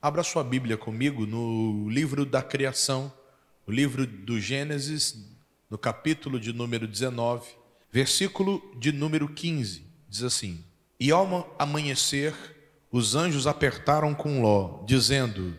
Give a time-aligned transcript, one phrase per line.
[0.00, 3.12] Abra sua Bíblia comigo no livro da criação,
[3.66, 5.26] o livro do Gênesis,
[5.68, 7.44] no capítulo de número 19,
[7.90, 9.84] versículo de número 15.
[10.08, 10.64] Diz assim:
[11.00, 12.32] E ao amanhecer,
[12.92, 15.58] os anjos apertaram com Ló, dizendo: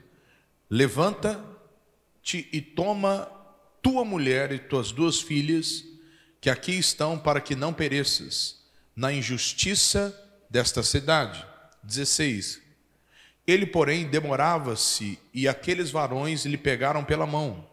[0.70, 3.30] Levanta-te e toma
[3.82, 5.84] tua mulher e tuas duas filhas,
[6.40, 8.64] que aqui estão, para que não pereças
[8.96, 10.18] na injustiça
[10.50, 11.46] desta cidade.
[11.84, 12.69] 16.
[13.50, 17.68] Ele, porém, demorava-se, e aqueles varões lhe pegaram pela mão,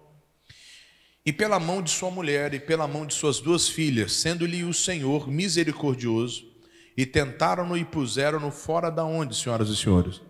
[1.22, 4.72] e pela mão de sua mulher, e pela mão de suas duas filhas, sendo-lhe o
[4.72, 6.50] Senhor misericordioso,
[6.96, 10.22] e tentaram-no e puseram-no fora da onde, senhoras e senhores?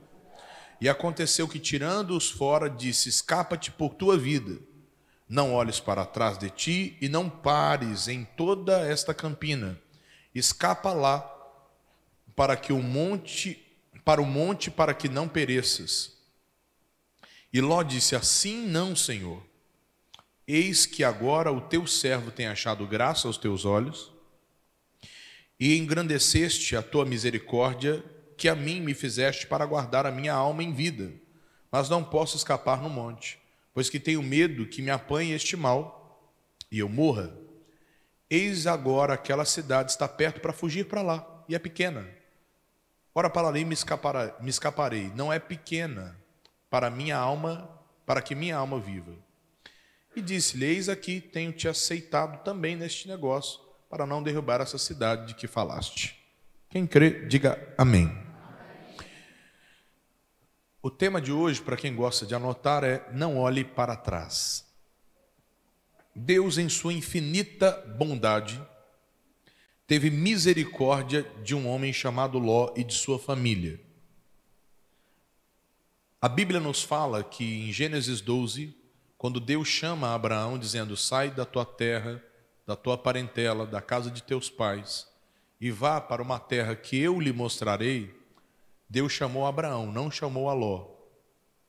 [0.81, 4.59] E aconteceu que, tirando-os fora, disse: Escapa-te por tua vida,
[5.29, 9.79] não olhes para trás de ti, e não pares em toda esta campina,
[10.35, 11.25] escapa lá,
[12.35, 13.63] para que o monte
[14.07, 16.13] para o monte para que não pereças.
[17.53, 19.43] E Ló disse: Assim não, Senhor.
[20.47, 24.13] Eis que agora o teu servo tem achado graça aos teus olhos,
[25.59, 28.05] e engrandeceste a tua misericórdia,
[28.37, 31.13] que a mim me fizeste para guardar a minha alma em vida,
[31.73, 33.41] mas não posso escapar no monte,
[33.75, 36.31] pois que tenho medo que me apanhe este mal
[36.71, 37.37] e eu morra.
[38.31, 42.16] Eis agora aquela cidade está perto para fugir para lá, e é pequena
[43.19, 43.75] Ora, para ali me,
[44.41, 45.11] me escaparei.
[45.15, 46.15] Não é pequena
[46.69, 47.67] para minha alma,
[48.05, 49.15] para que minha alma viva.
[50.15, 55.29] E disse-lhe: Eis aqui, tenho te aceitado também neste negócio, para não derrubar essa cidade
[55.29, 56.23] de que falaste.
[56.69, 58.15] Quem crê, diga amém.
[60.83, 64.67] O tema de hoje, para quem gosta de anotar, é Não olhe para trás.
[66.15, 68.61] Deus, em sua infinita bondade,
[69.87, 73.81] teve misericórdia de um homem chamado Ló e de sua família.
[76.21, 78.75] A Bíblia nos fala que em Gênesis 12,
[79.17, 82.23] quando Deus chama Abraão dizendo: Sai da tua terra,
[82.67, 85.07] da tua parentela, da casa de teus pais,
[85.61, 88.13] e vá para uma terra que eu lhe mostrarei,
[88.89, 90.89] Deus chamou Abraão, não chamou a Ló.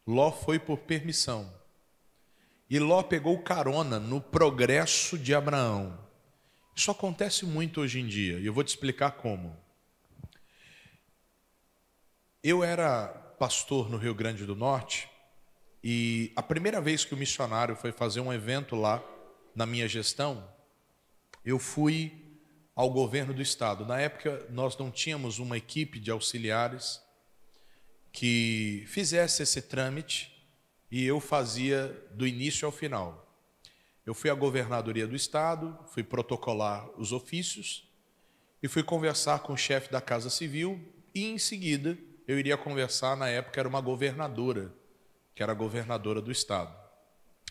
[0.05, 1.53] Ló foi por permissão.
[2.69, 6.06] E Ló pegou carona no progresso de Abraão.
[6.77, 9.57] Isso acontece muito hoje em dia, e eu vou te explicar como.
[12.43, 13.07] Eu era
[13.39, 15.09] pastor no Rio Grande do Norte,
[15.83, 19.03] e a primeira vez que o missionário foi fazer um evento lá,
[19.55, 20.47] na minha gestão,
[21.43, 22.23] eu fui
[22.75, 23.83] ao governo do estado.
[23.83, 27.01] Na época, nós não tínhamos uma equipe de auxiliares
[28.11, 30.31] que fizesse esse trâmite,
[30.91, 33.26] e eu fazia do início ao final.
[34.07, 37.91] Eu fui à governadoria do estado, fui protocolar os ofícios
[38.63, 40.79] e fui conversar com o chefe da Casa Civil
[41.13, 44.73] e em seguida eu iria conversar, na época era uma governadora,
[45.35, 46.73] que era governadora do estado.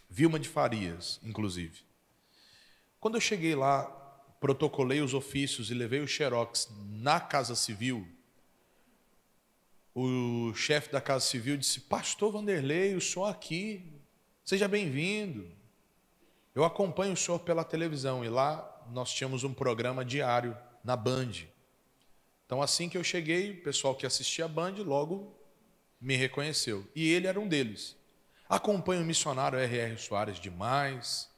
[0.09, 1.83] Vilma de Farias, inclusive.
[2.99, 3.85] Quando eu cheguei lá,
[4.41, 8.09] protocolei os ofícios e levei o xerox na Casa Civil,
[9.95, 13.85] o chefe da Casa Civil disse: Pastor Vanderlei, o senhor aqui,
[14.43, 15.66] seja bem-vindo.
[16.57, 21.33] Eu acompanho o senhor pela televisão e lá nós tínhamos um programa diário na Band.
[22.47, 25.39] Então, assim que eu cheguei, o pessoal que assistia a Band logo
[26.01, 26.91] me reconheceu.
[26.95, 27.95] E ele era um deles.
[28.49, 29.99] Acompanho o missionário R.R.
[29.99, 31.29] Soares demais,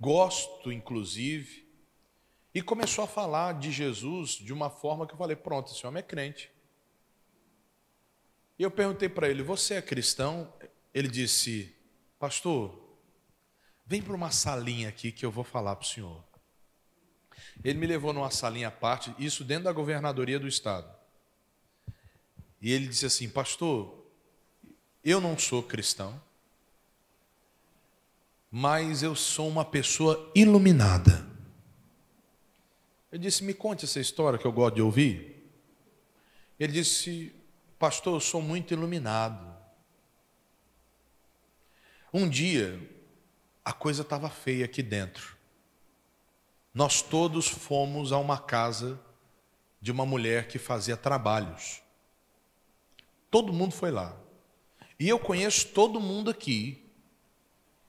[0.00, 1.64] gosto, inclusive.
[2.52, 6.00] E começou a falar de Jesus de uma forma que eu falei: pronto, esse homem
[6.00, 6.50] é crente.
[8.58, 10.52] E eu perguntei para ele: Você é cristão?
[10.92, 11.76] Ele disse:
[12.18, 12.87] Pastor,
[13.88, 16.22] Vem para uma salinha aqui que eu vou falar para o senhor.
[17.64, 20.94] Ele me levou numa salinha à parte, isso dentro da governadoria do estado.
[22.60, 24.06] E ele disse assim: Pastor,
[25.02, 26.20] eu não sou cristão,
[28.50, 31.26] mas eu sou uma pessoa iluminada.
[33.10, 35.50] Eu disse: Me conte essa história que eu gosto de ouvir.
[36.60, 37.34] Ele disse:
[37.78, 39.56] Pastor, eu sou muito iluminado.
[42.12, 42.97] Um dia,
[43.68, 45.36] a coisa estava feia aqui dentro.
[46.72, 48.98] Nós todos fomos a uma casa
[49.78, 51.82] de uma mulher que fazia trabalhos.
[53.30, 54.16] Todo mundo foi lá.
[54.98, 56.82] E eu conheço todo mundo aqui.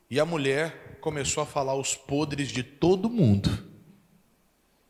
[0.09, 3.49] E a mulher começou a falar os podres de todo mundo.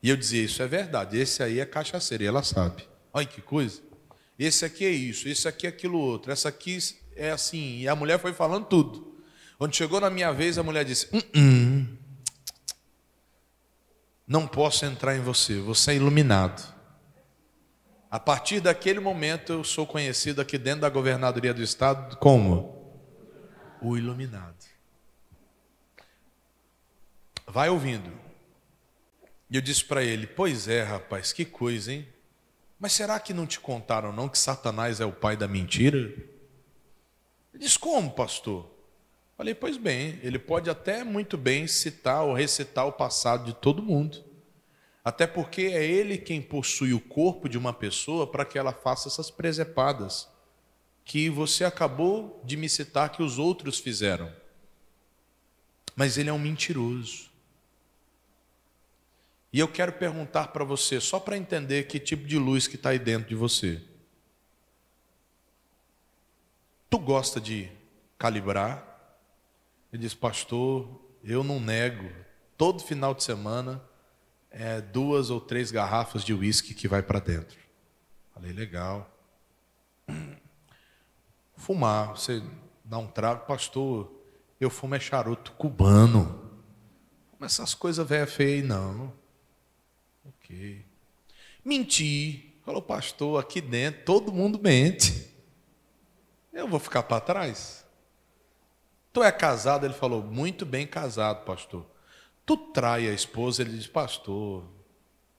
[0.02, 2.90] E eu dizia: Isso é verdade, esse aí é cachaceiro, e ela sabe.
[3.14, 3.80] Olha que coisa.
[4.40, 6.80] Esse aqui é isso, esse aqui é aquilo outro, essa aqui
[7.16, 7.78] é assim.
[7.78, 9.09] E a mulher foi falando tudo.
[9.60, 11.98] Quando chegou na minha vez, a mulher disse: hum, hum,
[14.26, 16.80] Não posso entrar em você, você é iluminado.
[18.10, 23.04] A partir daquele momento eu sou conhecido aqui dentro da governadoria do estado como
[23.82, 24.66] o iluminado.
[27.46, 28.18] Vai ouvindo.
[29.50, 32.08] E eu disse para ele: Pois é, rapaz, que coisa, hein?
[32.80, 35.98] Mas será que não te contaram não que Satanás é o pai da mentira?
[35.98, 36.24] Ele
[37.56, 38.79] disse: Como, pastor?
[39.40, 43.82] Falei: Pois bem, ele pode até muito bem citar ou recitar o passado de todo
[43.82, 44.22] mundo.
[45.02, 49.08] Até porque é ele quem possui o corpo de uma pessoa para que ela faça
[49.08, 50.28] essas presepadas
[51.06, 54.30] que você acabou de me citar que os outros fizeram.
[55.96, 57.30] Mas ele é um mentiroso.
[59.54, 62.90] E eu quero perguntar para você, só para entender que tipo de luz que está
[62.90, 63.82] aí dentro de você.
[66.90, 67.72] Tu gosta de
[68.18, 68.89] calibrar?
[69.92, 72.10] Ele diz, pastor, eu não nego.
[72.58, 73.82] Todo final de semana
[74.52, 77.58] é duas ou três garrafas de uísque que vai para dentro.
[78.34, 79.10] Falei, legal.
[81.56, 82.42] Fumar, você
[82.84, 84.12] dá um trago, pastor,
[84.60, 86.50] eu fumo é charuto cubano.
[87.42, 89.14] Essas coisas velha feia não.
[90.26, 90.86] Ok.
[91.64, 92.56] Mentir.
[92.66, 95.34] Falou, pastor, aqui dentro todo mundo mente.
[96.52, 97.79] Eu vou ficar para trás?
[99.12, 99.86] Tu é casado?
[99.86, 101.86] Ele falou, muito bem casado, pastor.
[102.46, 103.62] Tu trai a esposa?
[103.62, 104.64] Ele diz, pastor,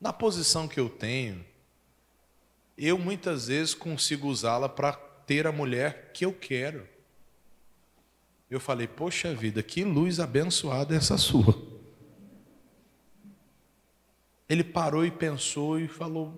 [0.00, 1.44] na posição que eu tenho,
[2.76, 6.88] eu muitas vezes consigo usá-la para ter a mulher que eu quero.
[8.50, 11.70] Eu falei, poxa vida, que luz abençoada é essa sua.
[14.48, 16.34] Ele parou e pensou e falou.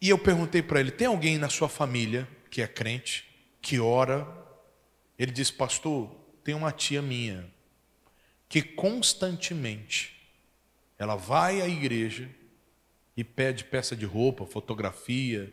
[0.00, 3.24] E eu perguntei para ele: tem alguém na sua família que é crente,
[3.62, 4.39] que ora?
[5.20, 6.08] Ele disse: Pastor,
[6.42, 7.46] tem uma tia minha
[8.48, 10.18] que constantemente
[10.98, 12.26] ela vai à igreja
[13.14, 15.52] e pede peça de roupa, fotografia,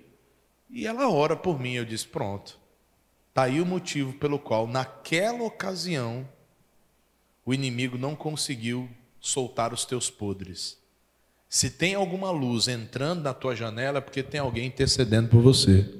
[0.69, 1.73] e ela ora por mim.
[1.73, 2.57] Eu disse: Pronto,
[3.27, 6.25] está aí o motivo pelo qual, naquela ocasião,
[7.45, 10.77] o inimigo não conseguiu soltar os teus podres.
[11.49, 15.93] Se tem alguma luz entrando na tua janela, é porque tem alguém intercedendo por você.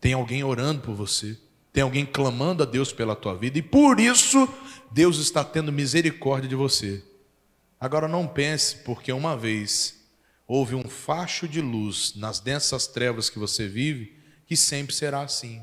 [0.00, 1.36] Tem alguém orando por você.
[1.72, 3.58] Tem alguém clamando a Deus pela tua vida.
[3.58, 4.48] E por isso,
[4.90, 7.02] Deus está tendo misericórdia de você.
[7.78, 10.00] Agora não pense, porque uma vez
[10.46, 15.62] houve um facho de luz nas densas trevas que você vive, que sempre será assim.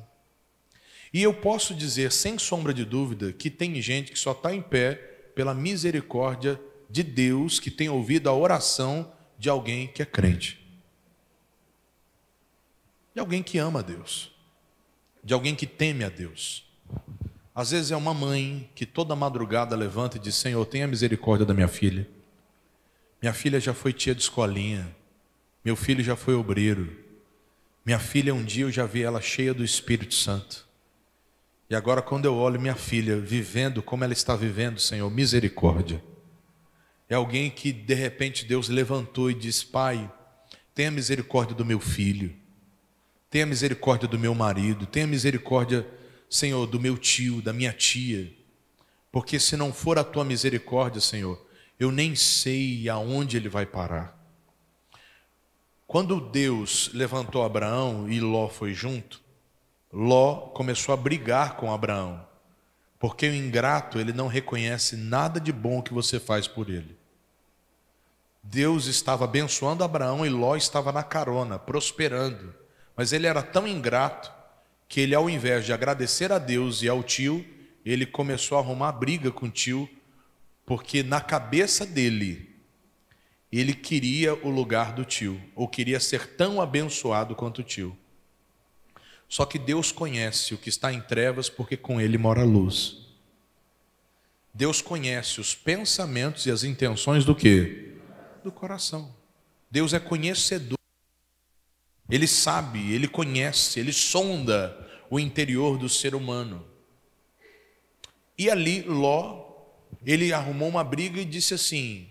[1.14, 4.62] E eu posso dizer, sem sombra de dúvida, que tem gente que só está em
[4.62, 4.96] pé
[5.36, 6.60] pela misericórdia
[6.90, 10.60] de Deus que tem ouvido a oração de alguém que é crente.
[13.14, 14.37] De alguém que ama a Deus.
[15.24, 16.66] De alguém que teme a Deus.
[17.54, 21.54] Às vezes é uma mãe que toda madrugada levanta e diz: Senhor, tenha misericórdia da
[21.54, 22.08] minha filha.
[23.22, 24.96] Minha filha já foi tia de escolinha.
[25.66, 26.96] Meu filho já foi obreiro.
[27.86, 30.68] Minha filha, um dia eu já vi ela cheia do Espírito Santo.
[31.70, 36.02] E agora, quando eu olho minha filha vivendo como ela está vivendo, Senhor, misericórdia.
[37.10, 40.12] É alguém que de repente Deus levantou e disse: Pai,
[40.76, 42.36] tenha misericórdia do meu filho,
[43.30, 45.88] tenha misericórdia do meu marido, tenha misericórdia,
[46.30, 48.34] Senhor, do meu tio, da minha tia,
[49.12, 51.46] porque se não for a tua misericórdia, Senhor,
[51.80, 54.18] eu nem sei aonde ele vai parar.
[55.86, 59.22] Quando Deus levantou Abraão e Ló foi junto,
[59.92, 62.28] Ló começou a brigar com Abraão,
[63.00, 66.98] porque o ingrato ele não reconhece nada de bom que você faz por ele.
[68.44, 72.54] Deus estava abençoando Abraão e Ló estava na carona, prosperando,
[72.98, 74.34] mas ele era tão ingrato
[74.90, 77.46] que ele, ao invés de agradecer a Deus e ao tio,
[77.86, 79.88] ele começou a arrumar briga com o tio,
[80.66, 82.50] porque na cabeça dele
[83.52, 87.96] ele queria o lugar do tio, ou queria ser tão abençoado quanto o tio.
[89.30, 93.06] Só que Deus conhece o que está em trevas porque com ele mora a luz.
[94.54, 97.94] Deus conhece os pensamentos e as intenções do que?
[98.44, 99.14] Do coração.
[99.70, 100.77] Deus é conhecedor.
[102.10, 104.78] Ele sabe, ele conhece, ele sonda
[105.10, 106.66] o interior do ser humano.
[108.38, 109.48] E ali Ló,
[110.06, 112.08] ele arrumou uma briga e disse assim: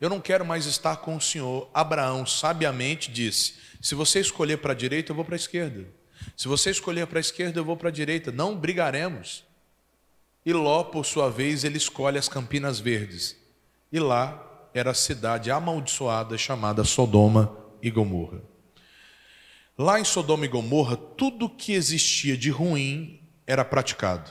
[0.00, 1.68] Eu não quero mais estar com o Senhor.
[1.74, 5.86] Abraão sabiamente disse: Se você escolher para a direita, eu vou para a esquerda.
[6.36, 8.32] Se você escolher para a esquerda, eu vou para a direita.
[8.32, 9.44] Não brigaremos.
[10.46, 13.36] E Ló, por sua vez, ele escolhe as Campinas Verdes.
[13.92, 18.40] E lá era a cidade amaldiçoada chamada Sodoma e Gomorra.
[19.78, 24.28] Lá em Sodoma e Gomorra, tudo que existia de ruim era praticado.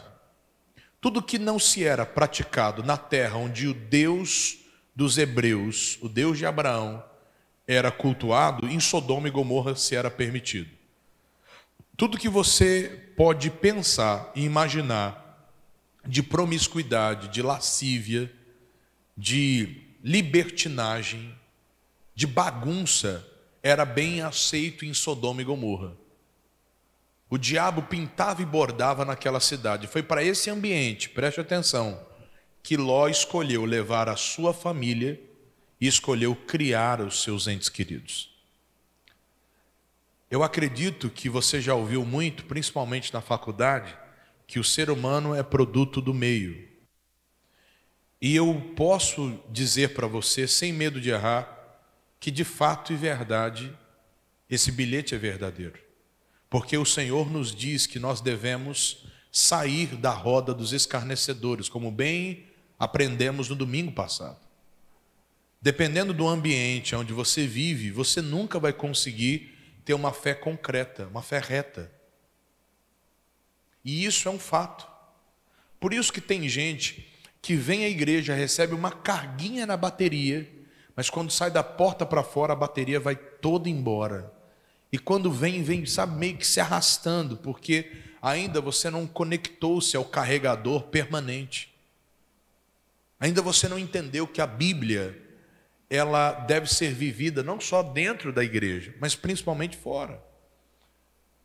[1.00, 4.58] Tudo que não se era praticado na terra onde o Deus
[4.94, 7.01] dos hebreus, o Deus de Abraão,
[7.66, 10.70] era cultuado, em Sodoma e Gomorra se era permitido.
[11.96, 15.56] Tudo que você pode pensar e imaginar
[16.06, 18.30] de promiscuidade, de lascívia,
[19.16, 21.34] de libertinagem,
[22.13, 23.25] de bagunça,
[23.62, 25.96] era bem aceito em Sodoma e Gomorra.
[27.30, 29.88] O diabo pintava e bordava naquela cidade.
[29.88, 32.06] Foi para esse ambiente, preste atenção,
[32.64, 35.22] que Ló escolheu levar a sua família
[35.80, 38.36] e escolheu criar os seus entes queridos.
[40.30, 43.98] Eu acredito que você já ouviu muito, principalmente na faculdade,
[44.46, 46.68] que o ser humano é produto do meio.
[48.22, 51.57] E eu posso dizer para você, sem medo de errar,
[52.20, 53.76] que de fato e verdade
[54.50, 55.80] esse bilhete é verdadeiro.
[56.50, 62.46] Porque o Senhor nos diz que nós devemos sair da roda dos escarnecedores, como bem
[62.80, 64.40] aprendemos no domingo passado.
[65.62, 71.22] Dependendo do ambiente onde você vive, você nunca vai conseguir ter uma fé concreta, uma
[71.22, 71.92] fé reta.
[73.84, 74.88] E isso é um fato.
[75.80, 77.08] Por isso que tem gente
[77.42, 80.50] que vem à igreja, recebe uma carguinha na bateria,
[80.98, 84.34] mas quando sai da porta para fora, a bateria vai toda embora.
[84.92, 90.04] E quando vem, vem, sabe, meio que se arrastando, porque ainda você não conectou-se ao
[90.04, 91.72] carregador permanente.
[93.20, 95.16] Ainda você não entendeu que a Bíblia
[95.88, 100.20] ela deve ser vivida não só dentro da igreja, mas principalmente fora.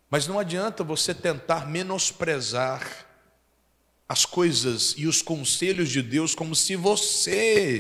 [0.09, 3.06] Mas não adianta você tentar menosprezar
[4.09, 7.76] as coisas e os conselhos de Deus como se você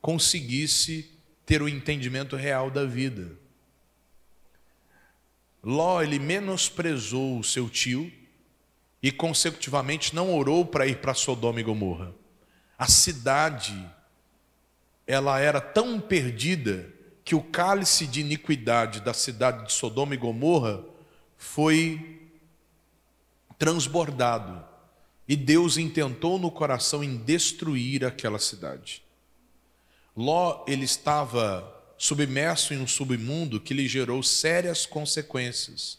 [0.00, 1.10] conseguisse
[1.44, 3.32] ter o entendimento real da vida.
[5.62, 8.10] Ló, ele menosprezou o seu tio
[9.02, 12.14] e, consecutivamente, não orou para ir para Sodoma e Gomorra.
[12.78, 13.74] A cidade,
[15.06, 16.90] ela era tão perdida
[17.24, 20.82] que o cálice de iniquidade da cidade de Sodoma e Gomorra
[21.36, 22.30] foi
[23.58, 24.64] transbordado.
[25.28, 29.02] E Deus intentou no coração em destruir aquela cidade.
[30.16, 35.98] Ló, ele estava submerso em um submundo que lhe gerou sérias consequências.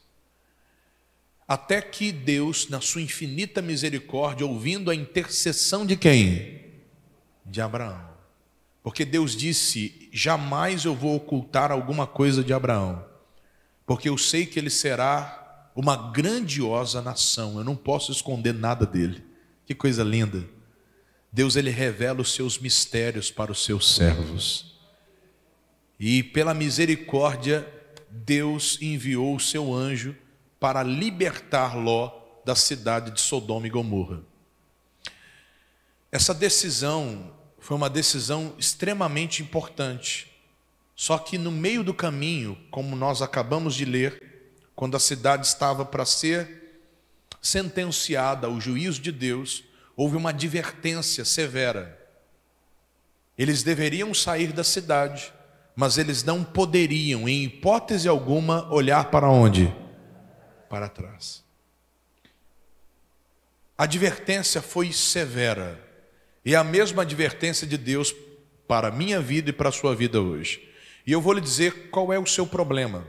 [1.48, 6.62] Até que Deus, na sua infinita misericórdia, ouvindo a intercessão de quem?
[7.46, 8.10] De Abraão.
[8.82, 13.06] Porque Deus disse: Jamais eu vou ocultar alguma coisa de Abraão,
[13.86, 19.24] porque eu sei que ele será uma grandiosa nação, eu não posso esconder nada dele.
[19.65, 20.44] Que coisa linda.
[21.31, 24.75] Deus ele revela os seus mistérios para os seus servos.
[26.00, 27.65] E pela misericórdia,
[28.09, 30.15] Deus enviou o seu anjo
[30.59, 32.11] para libertar Ló
[32.43, 34.21] da cidade de Sodoma e Gomorra.
[36.11, 40.29] Essa decisão foi uma decisão extremamente importante.
[40.95, 44.21] Só que no meio do caminho, como nós acabamos de ler,
[44.75, 46.81] quando a cidade estava para ser
[47.41, 49.63] sentenciada ao juízo de Deus,
[50.01, 51.96] houve uma advertência severa.
[53.38, 55.31] Eles deveriam sair da cidade,
[55.75, 59.72] mas eles não poderiam, em hipótese alguma, olhar para onde?
[60.67, 61.43] Para trás.
[63.77, 65.79] A advertência foi severa,
[66.43, 68.12] e a mesma advertência de Deus
[68.67, 70.67] para a minha vida e para a sua vida hoje.
[71.05, 73.05] E eu vou lhe dizer qual é o seu problema.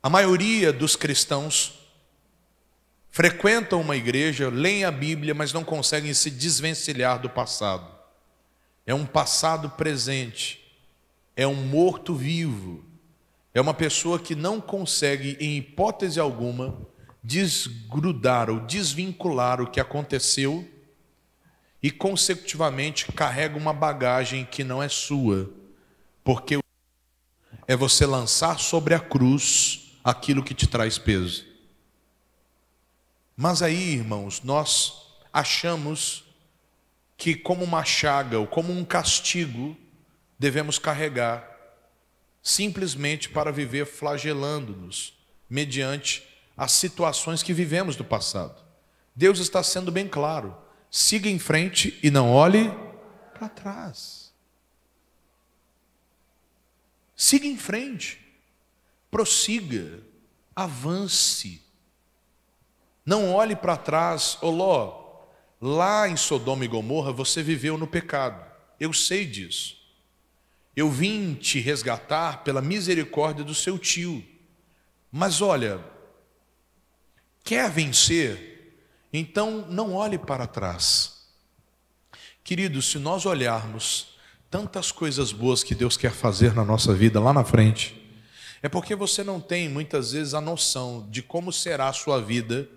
[0.00, 1.81] A maioria dos cristãos
[3.12, 7.86] frequentam uma igreja, leem a Bíblia, mas não conseguem se desvencilhar do passado.
[8.84, 10.62] É um passado presente
[11.36, 12.84] é um morto-vivo,
[13.54, 16.78] é uma pessoa que não consegue, em hipótese alguma,
[17.22, 20.68] desgrudar ou desvincular o que aconteceu
[21.82, 25.50] e, consecutivamente, carrega uma bagagem que não é sua,
[26.24, 26.58] porque
[27.66, 31.51] é você lançar sobre a cruz aquilo que te traz peso.
[33.42, 36.22] Mas aí, irmãos, nós achamos
[37.16, 39.76] que, como uma chaga ou como um castigo,
[40.38, 41.44] devemos carregar,
[42.40, 45.18] simplesmente para viver flagelando-nos,
[45.50, 46.22] mediante
[46.56, 48.62] as situações que vivemos do passado.
[49.12, 50.56] Deus está sendo bem claro:
[50.88, 52.70] siga em frente e não olhe
[53.34, 54.32] para trás.
[57.16, 58.20] Siga em frente,
[59.10, 59.98] prossiga,
[60.54, 61.61] avance.
[63.04, 65.26] Não olhe para trás, Oló,
[65.60, 68.44] lá em Sodoma e Gomorra você viveu no pecado.
[68.78, 69.76] Eu sei disso.
[70.74, 74.24] Eu vim te resgatar pela misericórdia do seu tio.
[75.10, 75.80] Mas olha,
[77.44, 78.52] quer vencer?
[79.12, 81.28] Então não olhe para trás.
[82.42, 84.16] Queridos, se nós olharmos
[84.50, 88.00] tantas coisas boas que Deus quer fazer na nossa vida lá na frente,
[88.62, 92.68] é porque você não tem muitas vezes a noção de como será a sua vida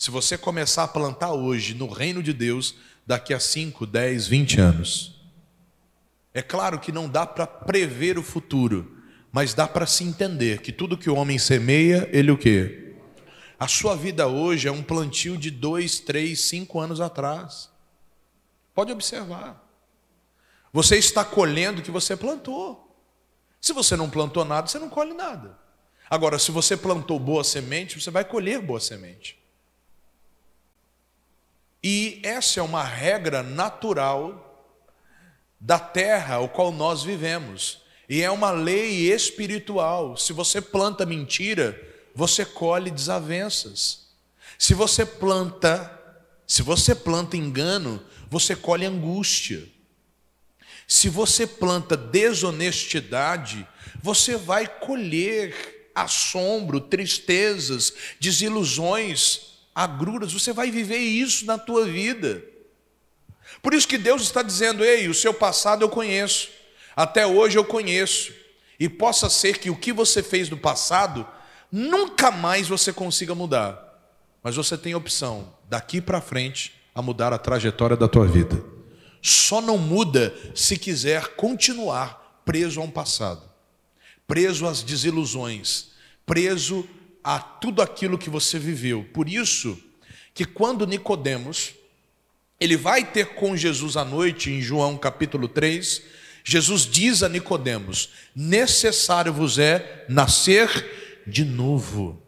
[0.00, 2.74] se você começar a plantar hoje no reino de Deus
[3.06, 5.20] daqui a 5, 10, 20 anos.
[6.32, 8.96] É claro que não dá para prever o futuro,
[9.30, 12.94] mas dá para se entender que tudo que o homem semeia, ele o quê?
[13.58, 17.68] A sua vida hoje é um plantio de dois, três, cinco anos atrás.
[18.74, 19.62] Pode observar.
[20.72, 22.96] Você está colhendo o que você plantou.
[23.60, 25.58] Se você não plantou nada, você não colhe nada.
[26.08, 29.39] Agora, se você plantou boa semente, você vai colher boa semente.
[31.82, 34.46] E essa é uma regra natural
[35.58, 37.82] da terra ao qual nós vivemos.
[38.08, 40.16] E é uma lei espiritual.
[40.16, 41.80] Se você planta mentira,
[42.14, 44.08] você colhe desavenças.
[44.58, 45.98] Se você planta,
[46.46, 49.66] se você planta engano, você colhe angústia.
[50.86, 53.66] Se você planta desonestidade,
[54.02, 62.42] você vai colher assombro, tristezas, desilusões, agruras, você vai viver isso na tua vida.
[63.62, 66.48] Por isso que Deus está dizendo: ei, o seu passado eu conheço,
[66.94, 68.32] até hoje eu conheço,
[68.78, 71.26] e possa ser que o que você fez no passado,
[71.70, 73.78] nunca mais você consiga mudar,
[74.42, 78.62] mas você tem opção, daqui para frente, a mudar a trajetória da tua vida.
[79.22, 83.42] Só não muda se quiser continuar preso a um passado,
[84.26, 85.90] preso às desilusões,
[86.24, 86.88] preso
[87.22, 89.06] a tudo aquilo que você viveu.
[89.12, 89.78] Por isso
[90.32, 91.74] que quando Nicodemos
[92.60, 96.02] ele vai ter com Jesus à noite, em João capítulo 3.
[96.44, 102.22] Jesus diz a Nicodemos: necessário vos é nascer de novo.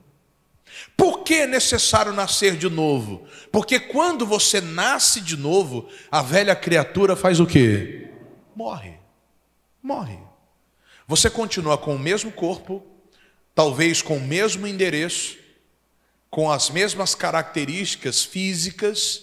[0.97, 3.27] Por que é necessário nascer de novo?
[3.53, 8.09] Porque quando você nasce de novo, a velha criatura faz o quê?
[8.57, 8.95] Morre.
[9.83, 10.19] Morre.
[11.07, 12.83] Você continua com o mesmo corpo,
[13.55, 15.37] talvez com o mesmo endereço,
[16.31, 19.23] com as mesmas características físicas,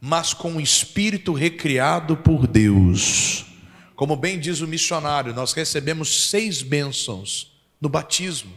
[0.00, 3.44] mas com o espírito recriado por Deus.
[3.96, 8.52] Como bem diz o missionário, nós recebemos seis bênçãos no batismo.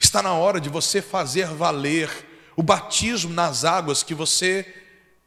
[0.00, 2.10] Está na hora de você fazer valer
[2.56, 4.66] o batismo nas águas que você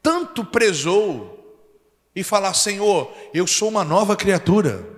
[0.01, 1.37] tanto prezou
[2.15, 4.96] e falar: Senhor, eu sou uma nova criatura.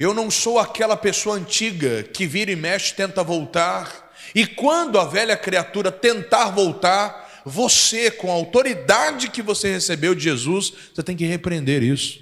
[0.00, 5.04] Eu não sou aquela pessoa antiga que vira e mexe, tenta voltar, e quando a
[5.04, 11.14] velha criatura tentar voltar, você, com a autoridade que você recebeu de Jesus, você tem
[11.14, 12.18] que repreender isso.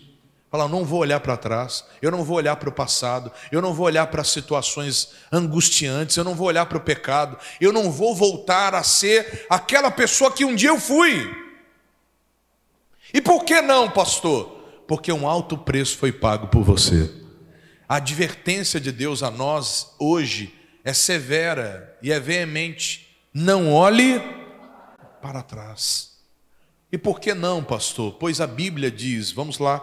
[0.50, 3.72] Falar, não vou olhar para trás, eu não vou olhar para o passado, eu não
[3.72, 8.12] vou olhar para situações angustiantes, eu não vou olhar para o pecado, eu não vou
[8.12, 11.30] voltar a ser aquela pessoa que um dia eu fui.
[13.14, 14.58] E por que não, pastor?
[14.88, 17.17] Porque um alto preço foi pago por você.
[17.88, 23.16] A advertência de Deus a nós hoje é severa e é veemente.
[23.32, 24.20] Não olhe
[25.22, 26.18] para trás.
[26.92, 28.12] E por que não, pastor?
[28.20, 29.82] Pois a Bíblia diz, vamos lá,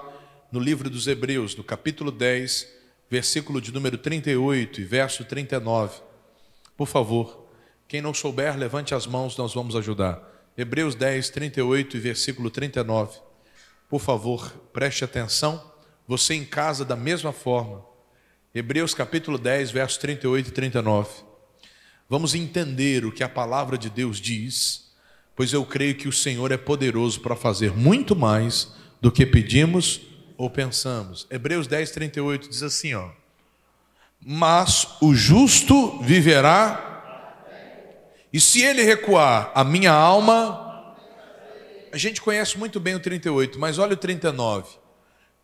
[0.51, 2.67] no livro dos Hebreus, no capítulo 10,
[3.09, 5.99] versículo de número 38 e verso 39.
[6.77, 7.47] Por favor,
[7.87, 10.21] quem não souber, levante as mãos, nós vamos ajudar.
[10.55, 13.17] Hebreus 10, 38 e versículo 39.
[13.89, 15.73] Por favor, preste atenção.
[16.07, 17.94] Você em casa, da mesma forma.
[18.55, 21.09] Hebreus capítulo 10, verso 38 e 39.
[22.09, 24.85] Vamos entender o que a palavra de Deus diz
[25.35, 30.01] pois eu creio que o Senhor é poderoso para fazer muito mais do que pedimos
[30.37, 31.27] ou pensamos.
[31.29, 33.09] Hebreus 10, 38 diz assim: ó,
[34.25, 36.93] Mas o justo viverá,
[38.31, 40.63] e se ele recuar, a minha alma.
[41.91, 44.67] A gente conhece muito bem o 38, mas olha o 39.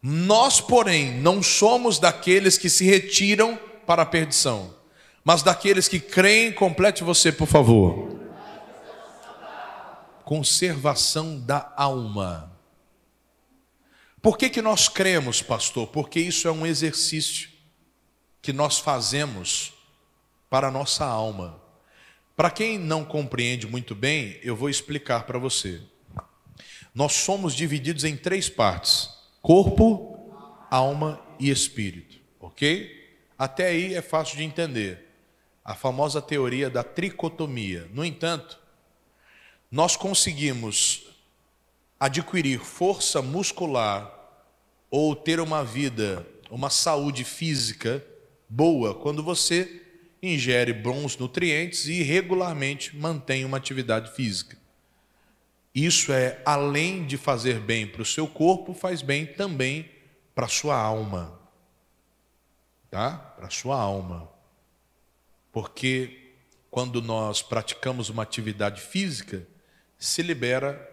[0.02, 4.74] Nós, porém, não somos daqueles que se retiram para a perdição,
[5.24, 6.52] mas daqueles que creem.
[6.52, 8.22] Complete você, por favor
[10.32, 12.58] conservação da alma.
[14.22, 15.88] Por que, que nós cremos, pastor?
[15.88, 17.50] Porque isso é um exercício
[18.42, 19.74] que nós fazemos
[20.50, 21.62] para a nossa alma.
[22.34, 25.82] Para quem não compreende muito bem, eu vou explicar para você.
[26.96, 29.10] Nós somos divididos em três partes:
[29.42, 30.30] corpo,
[30.70, 33.00] alma e espírito, ok?
[33.38, 35.08] Até aí é fácil de entender.
[35.64, 37.88] A famosa teoria da tricotomia.
[37.94, 38.60] No entanto,
[39.70, 41.08] nós conseguimos
[42.00, 44.12] adquirir força muscular
[44.90, 48.06] ou ter uma vida, uma saúde física
[48.50, 49.82] boa quando você
[50.22, 54.61] ingere bons nutrientes e regularmente mantém uma atividade física.
[55.74, 59.90] Isso é além de fazer bem para o seu corpo, faz bem também
[60.36, 61.40] para a sua alma.
[62.90, 63.18] Tá?
[63.18, 64.30] Para a sua alma.
[65.52, 66.34] Porque
[66.70, 69.48] quando nós praticamos uma atividade física,
[69.98, 70.90] se libera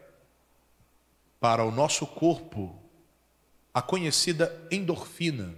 [1.40, 2.78] para o nosso corpo
[3.72, 5.54] a conhecida endorfina,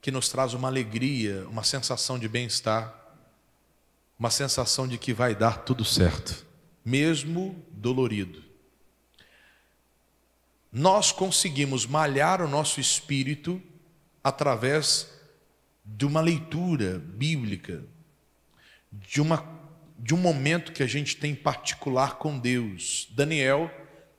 [0.00, 2.94] que nos traz uma alegria, uma sensação de bem-estar,
[4.18, 6.44] uma sensação de que vai dar tudo certo,
[6.84, 8.42] mesmo dolorido.
[10.70, 13.62] Nós conseguimos malhar o nosso espírito
[14.22, 15.08] através
[15.84, 17.84] de uma leitura bíblica,
[18.90, 19.46] de, uma,
[19.98, 23.08] de um momento que a gente tem particular com Deus.
[23.12, 23.70] Daniel,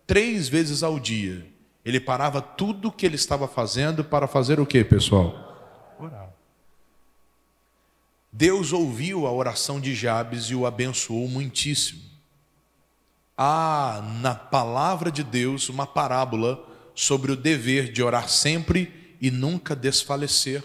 [0.08, 1.46] três vezes ao dia,
[1.84, 5.96] ele parava tudo o que ele estava fazendo para fazer o que, pessoal?
[6.00, 6.34] Orar.
[8.32, 12.15] Deus ouviu a oração de Jabes e o abençoou muitíssimo.
[13.38, 19.76] Há na palavra de Deus uma parábola sobre o dever de orar sempre e nunca
[19.76, 20.64] desfalecer.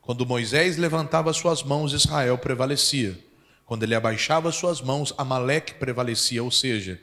[0.00, 3.18] Quando Moisés levantava suas mãos, Israel prevalecia.
[3.66, 7.00] Quando ele abaixava suas mãos, Amaleque prevalecia, ou seja,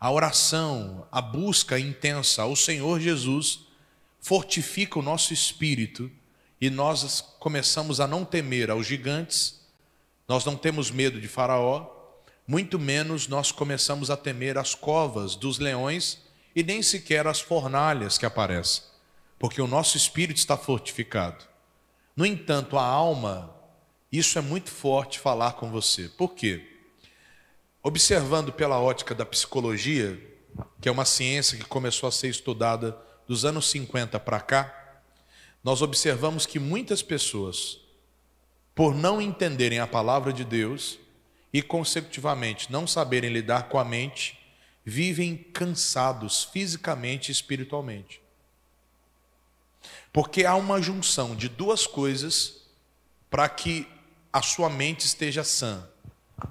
[0.00, 3.66] a oração, a busca intensa ao Senhor Jesus
[4.20, 6.10] fortifica o nosso espírito
[6.60, 9.60] e nós começamos a não temer aos gigantes,
[10.26, 11.93] nós não temos medo de Faraó,
[12.46, 16.18] muito menos nós começamos a temer as covas dos leões
[16.54, 18.82] e nem sequer as fornalhas que aparecem,
[19.38, 21.44] porque o nosso espírito está fortificado.
[22.14, 23.54] No entanto, a alma,
[24.12, 26.08] isso é muito forte falar com você.
[26.08, 26.70] Por quê?
[27.82, 30.20] Observando pela ótica da psicologia,
[30.80, 35.02] que é uma ciência que começou a ser estudada dos anos 50 para cá,
[35.62, 37.80] nós observamos que muitas pessoas,
[38.74, 40.98] por não entenderem a palavra de Deus
[41.54, 44.36] e, consecutivamente, não saberem lidar com a mente,
[44.84, 48.20] vivem cansados fisicamente e espiritualmente.
[50.12, 52.64] Porque há uma junção de duas coisas
[53.30, 53.86] para que
[54.32, 55.88] a sua mente esteja sã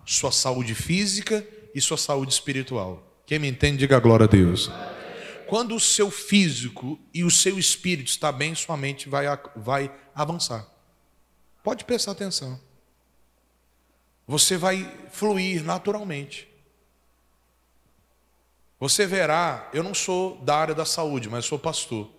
[0.06, 3.22] sua saúde física e sua saúde espiritual.
[3.26, 4.72] Quem me entende, diga glória a Deus.
[5.48, 10.66] Quando o seu físico e o seu espírito está bem, sua mente vai, vai avançar.
[11.62, 12.60] Pode prestar atenção.
[14.28, 16.48] Você vai fluir naturalmente.
[18.80, 22.10] Você verá, eu não sou da área da saúde, mas sou pastor.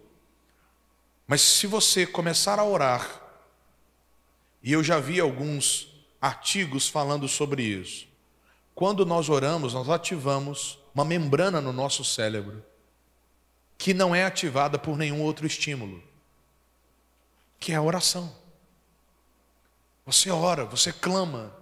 [1.27, 3.23] Mas se você começar a orar,
[4.63, 8.07] e eu já vi alguns artigos falando sobre isso.
[8.75, 12.65] Quando nós oramos, nós ativamos uma membrana no nosso cérebro
[13.77, 16.03] que não é ativada por nenhum outro estímulo,
[17.61, 18.35] que é a oração.
[20.07, 21.55] Você ora, você clama,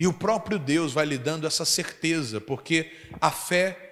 [0.00, 3.88] e o próprio Deus vai lhe dando essa certeza, porque a fé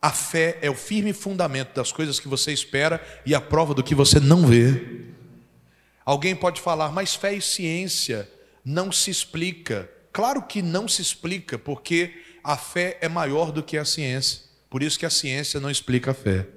[0.00, 3.84] a fé é o firme fundamento das coisas que você espera e a prova do
[3.84, 5.04] que você não vê.
[6.04, 8.28] Alguém pode falar, mas fé e ciência
[8.64, 9.88] não se explica.
[10.12, 14.40] Claro que não se explica, porque a fé é maior do que a ciência.
[14.68, 16.48] Por isso que a ciência não explica a fé.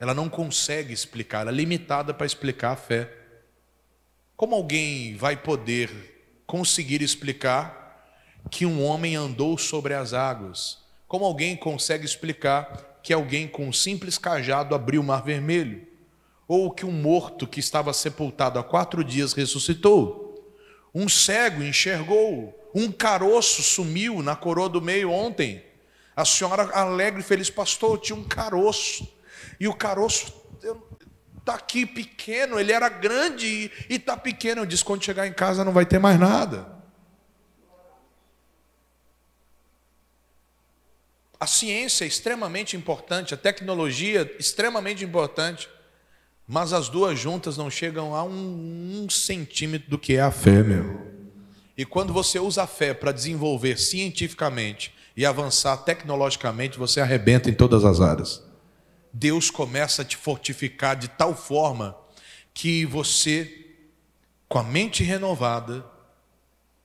[0.00, 3.12] Ela não consegue explicar, ela é limitada para explicar a fé.
[4.34, 6.15] Como alguém vai poder
[6.46, 7.84] conseguir explicar
[8.50, 10.78] que um homem andou sobre as águas?
[11.08, 15.86] Como alguém consegue explicar que alguém com um simples cajado abriu o mar vermelho?
[16.48, 20.24] Ou que um morto que estava sepultado há quatro dias ressuscitou?
[20.94, 25.62] Um cego enxergou, um caroço sumiu na coroa do meio ontem.
[26.14, 29.06] A senhora alegre e feliz, pastor, tinha um caroço.
[29.60, 30.32] E o caroço
[31.46, 34.62] está aqui pequeno, ele era grande e está pequeno.
[34.62, 36.74] Eu disse: quando chegar em casa não vai ter mais nada.
[41.38, 45.68] A ciência é extremamente importante, a tecnologia é extremamente importante.
[46.48, 50.62] Mas as duas juntas não chegam a um, um centímetro do que é a fé,
[50.62, 51.04] meu.
[51.76, 57.54] E quando você usa a fé para desenvolver cientificamente e avançar tecnologicamente, você arrebenta em
[57.54, 58.45] todas as áreas.
[59.18, 61.96] Deus começa a te fortificar de tal forma
[62.52, 63.66] que você,
[64.46, 65.86] com a mente renovada,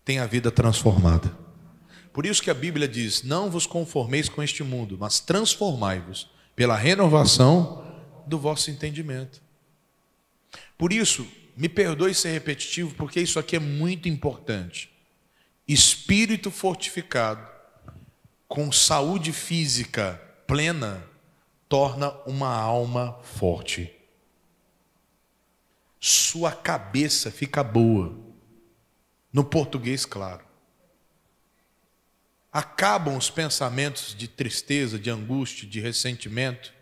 [0.05, 1.37] tem a vida transformada.
[2.13, 6.77] Por isso que a Bíblia diz: Não vos conformeis com este mundo, mas transformai-vos pela
[6.77, 7.83] renovação
[8.25, 9.41] do vosso entendimento.
[10.77, 14.89] Por isso, me perdoe ser repetitivo, porque isso aqui é muito importante.
[15.67, 17.45] Espírito fortificado,
[18.47, 21.10] com saúde física plena,
[21.71, 23.95] torna uma alma forte.
[26.01, 28.13] Sua cabeça fica boa.
[29.31, 30.43] No português, claro.
[32.51, 36.73] acabam os pensamentos de tristeza, de angústia, de ressentimento.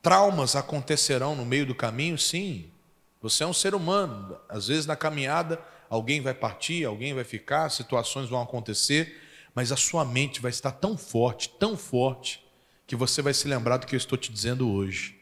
[0.00, 2.70] Traumas acontecerão no meio do caminho, sim.
[3.20, 4.40] Você é um ser humano.
[4.48, 9.20] Às vezes na caminhada alguém vai partir, alguém vai ficar, situações vão acontecer,
[9.54, 12.45] mas a sua mente vai estar tão forte, tão forte,
[12.86, 15.16] que você vai se lembrar do que eu estou te dizendo hoje.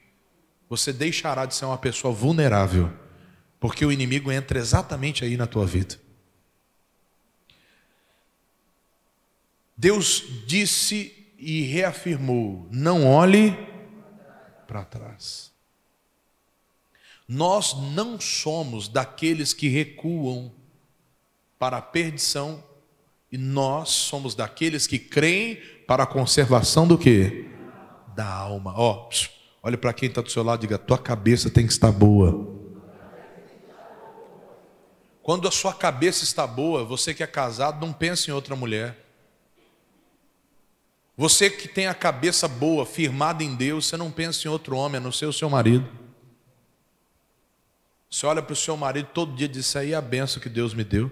[0.69, 2.93] Você deixará de ser uma pessoa vulnerável,
[3.59, 5.99] porque o inimigo entra exatamente aí na tua vida.
[9.77, 13.57] Deus disse e reafirmou: não olhe
[14.67, 15.53] para trás.
[17.27, 20.53] Nós não somos daqueles que recuam
[21.59, 22.63] para a perdição,
[23.33, 27.54] e nós somos daqueles que creem para a conservação do que?
[28.15, 28.75] Da alma.
[28.77, 29.27] Ó, oh,
[29.63, 32.55] olha para quem está do seu lado e diga: tua cabeça tem que estar boa.
[35.23, 39.03] Quando a sua cabeça está boa, você que é casado, não pensa em outra mulher.
[41.17, 44.99] Você que tem a cabeça boa, firmada em Deus, você não pensa em outro homem,
[44.99, 45.89] a não ser o seu marido.
[48.11, 50.49] Você olha para o seu marido todo dia e diz: aí é a benção que
[50.49, 51.11] Deus me deu.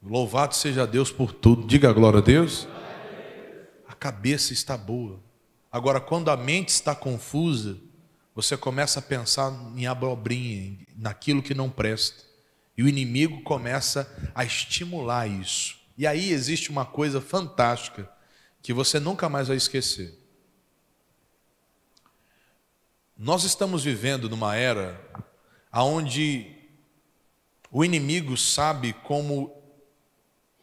[0.00, 1.66] Louvado seja Deus por tudo.
[1.66, 2.68] Diga a glória a Deus.
[3.88, 5.23] A cabeça está boa.
[5.74, 7.76] Agora, quando a mente está confusa,
[8.32, 12.22] você começa a pensar em abobrinha, naquilo que não presta.
[12.76, 15.76] E o inimigo começa a estimular isso.
[15.98, 18.08] E aí existe uma coisa fantástica
[18.62, 20.16] que você nunca mais vai esquecer.
[23.18, 25.04] Nós estamos vivendo numa era
[25.72, 26.56] onde
[27.68, 29.52] o inimigo sabe como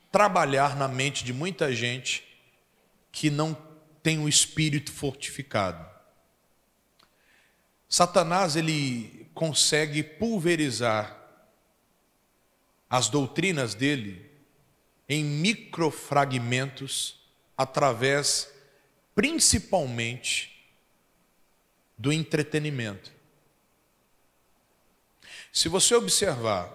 [0.09, 2.23] trabalhar na mente de muita gente
[3.11, 3.70] que não
[4.01, 5.89] tem o espírito fortificado.
[7.87, 11.17] Satanás ele consegue pulverizar
[12.89, 14.29] as doutrinas dele
[15.07, 17.19] em microfragmentos
[17.57, 18.51] através
[19.13, 20.51] principalmente
[21.97, 23.11] do entretenimento.
[25.51, 26.71] Se você observar,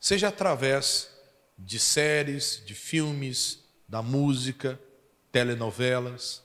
[0.00, 1.10] seja através
[1.58, 4.80] de séries, de filmes, da música,
[5.38, 6.42] telenovelas,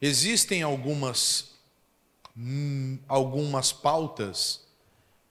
[0.00, 1.50] existem algumas
[2.34, 4.66] hum, algumas pautas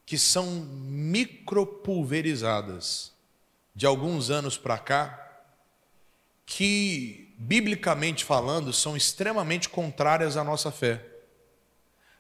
[0.05, 3.11] que são micropulverizadas.
[3.73, 5.43] De alguns anos para cá,
[6.45, 11.05] que, biblicamente falando, são extremamente contrárias à nossa fé.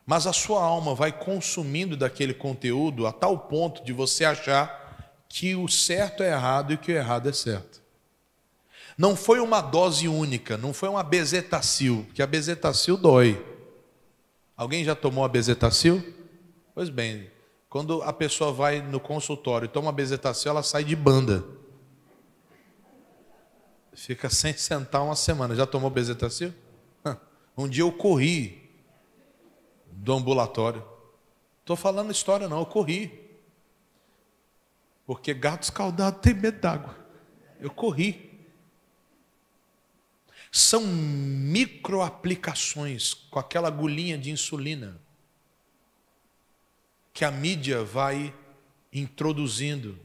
[0.05, 5.55] Mas a sua alma vai consumindo daquele conteúdo a tal ponto de você achar que
[5.55, 7.86] o certo é errado e que o errado é certo.
[8.97, 13.45] Não foi uma dose única, não foi uma bezetacil, porque a bezetacil dói.
[14.55, 16.03] Alguém já tomou a bezetacil?
[16.73, 17.29] Pois bem,
[17.69, 21.45] quando a pessoa vai no consultório e toma a bezetacil, ela sai de banda.
[23.93, 25.55] Fica sem sentar uma semana.
[25.55, 26.53] Já tomou bezetacil?
[27.57, 28.71] Um dia eu corri
[29.91, 30.83] do ambulatório.
[31.61, 33.27] Estou falando história não, eu corri.
[35.05, 36.95] Porque gato escaldado tem medo d'água.
[37.59, 38.26] Eu corri.
[40.51, 44.99] São microaplicações com aquela agulhinha de insulina
[47.13, 48.33] que a mídia vai
[48.93, 49.99] introduzindo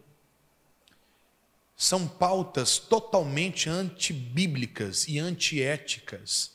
[1.83, 6.53] são pautas totalmente antibíblicas e antiéticas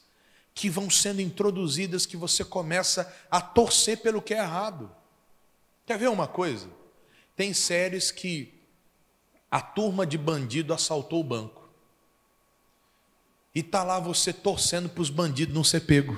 [0.53, 4.89] que vão sendo introduzidas que você começa a torcer pelo que é errado.
[5.85, 6.69] Quer ver uma coisa?
[7.35, 8.53] Tem séries que
[9.51, 11.66] a turma de bandido assaltou o banco.
[13.57, 16.15] E tá lá você torcendo para os bandidos não ser pego.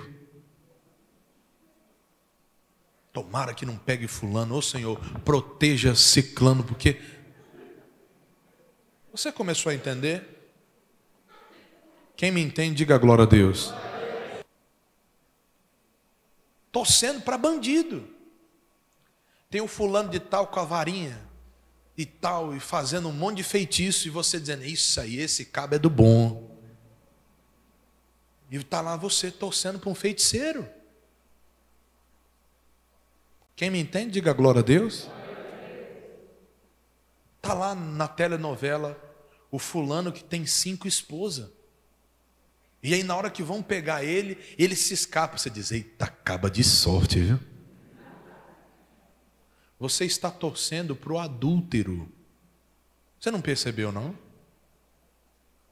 [3.14, 7.00] Tomara que não pegue fulano, ô Senhor, proteja ciclano, porque
[9.10, 10.52] você começou a entender?
[12.18, 13.74] Quem me entende, diga glória a Deus.
[16.74, 18.06] Torcendo para bandido.
[19.50, 21.26] Tem o um fulano de tal com a varinha
[21.98, 25.76] e tal, e fazendo um monte de feitiço, e você dizendo, isso aí, esse cabo
[25.76, 26.49] é do bom.
[28.50, 30.68] E está lá você torcendo para um feiticeiro.
[33.56, 35.10] Quem me entende, diga glória a Deus.
[37.38, 38.98] Está lá na telenovela
[39.52, 41.50] o fulano que tem cinco esposas.
[42.82, 45.38] E aí, na hora que vão pegar ele, ele se escapa.
[45.38, 47.40] Você diz: Eita, acaba de sorte, viu?
[49.78, 52.12] Você está torcendo para o adúltero.
[53.20, 54.18] Você não percebeu, não?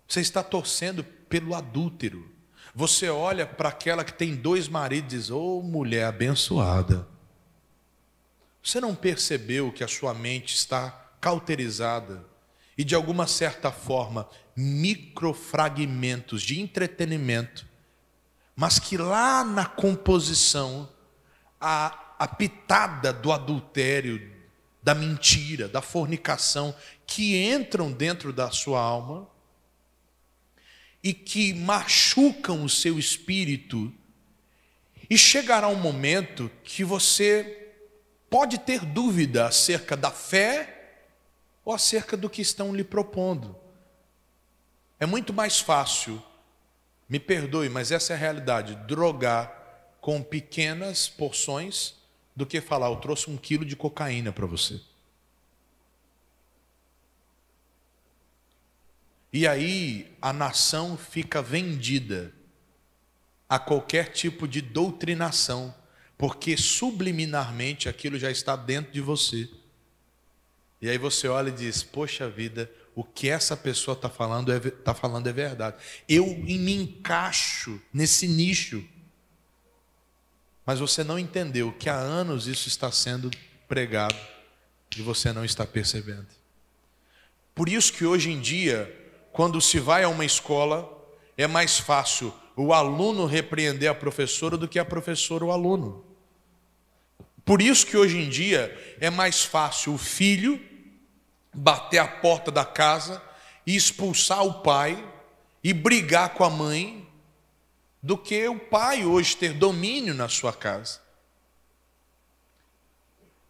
[0.08, 2.37] Você está torcendo pelo adúltero.
[2.74, 7.08] Você olha para aquela que tem dois maridos e diz: Ô oh, mulher abençoada.
[8.62, 12.26] Você não percebeu que a sua mente está cauterizada
[12.78, 17.66] e de alguma certa forma microfragmentos de entretenimento,
[18.56, 20.90] mas que lá na composição
[21.62, 24.36] a, a pitada do adultério,
[24.84, 26.76] da mentira, da fornicação
[27.06, 29.28] que entram dentro da sua alma
[31.04, 33.94] e que machucam o seu espírito.
[35.10, 37.74] E chegará um momento que você
[38.30, 41.02] pode ter dúvida acerca da fé
[41.64, 43.56] ou acerca do que estão lhe propondo.
[45.00, 46.22] É muito mais fácil,
[47.08, 51.96] me perdoe, mas essa é a realidade, drogar com pequenas porções
[52.36, 54.80] do que falar, eu trouxe um quilo de cocaína para você.
[59.32, 62.34] E aí a nação fica vendida
[63.50, 65.74] a qualquer tipo de doutrinação,
[66.18, 69.50] porque subliminarmente aquilo já está dentro de você.
[70.82, 74.60] E aí você olha e diz: Poxa vida, o que essa pessoa está falando, é,
[74.60, 75.78] tá falando é verdade.
[76.08, 78.84] Eu me encaixo nesse nicho.
[80.66, 83.32] Mas você não entendeu que há anos isso está sendo
[83.68, 84.18] pregado
[84.98, 86.28] e você não está percebendo.
[87.56, 88.94] Por isso que hoje em dia,
[89.38, 90.92] quando se vai a uma escola,
[91.38, 96.04] é mais fácil o aluno repreender a professora do que a professora o aluno.
[97.46, 100.60] Por isso que hoje em dia é mais fácil o filho
[101.54, 103.22] bater a porta da casa
[103.64, 105.08] e expulsar o pai
[105.64, 107.08] e brigar com a mãe
[108.02, 111.00] do que o pai hoje ter domínio na sua casa.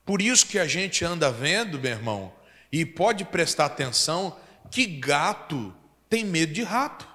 [0.06, 2.34] Por isso que a gente anda vendo, meu irmão,
[2.74, 4.38] e pode prestar atenção,
[4.70, 5.74] que gato
[6.10, 7.08] tem medo de rato.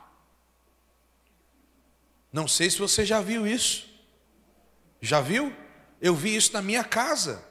[2.33, 3.89] Não sei se você já viu isso.
[5.01, 5.55] Já viu?
[6.01, 7.45] Eu vi isso na minha casa.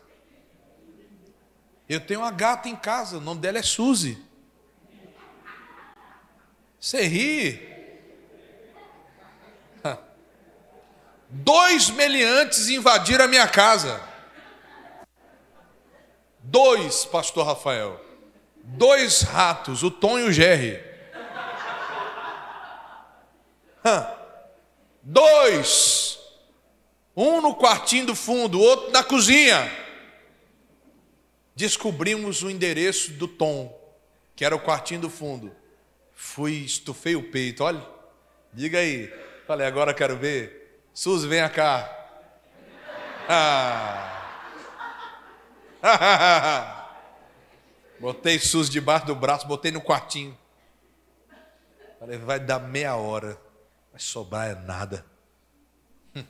[1.88, 4.18] Eu tenho uma gata em casa, o nome dela é Suzy.
[6.80, 7.70] Você ri?
[11.30, 14.02] Dois meliantes invadiram a minha casa.
[16.40, 18.11] Dois, pastor Rafael.
[18.64, 20.80] Dois ratos, o Tom e o Jerry.
[25.02, 26.20] Dois.
[27.16, 29.70] Um no quartinho do fundo, outro na cozinha.
[31.56, 33.78] Descobrimos o endereço do Tom,
[34.36, 35.56] que era o quartinho do fundo.
[36.14, 37.86] Fui, estufei o peito, olha.
[38.54, 39.12] Diga aí.
[39.46, 40.82] Falei, agora quero ver.
[40.94, 41.98] Suzy, venha cá.
[43.28, 44.08] Ah.
[48.02, 50.36] botei Suzy debaixo do braço, botei no quartinho.
[52.00, 53.40] Falei, vai dar meia hora.
[53.92, 55.06] Vai sobrar é nada.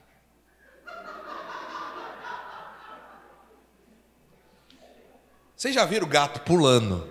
[5.55, 7.09] Vocês já viram o gato pulando?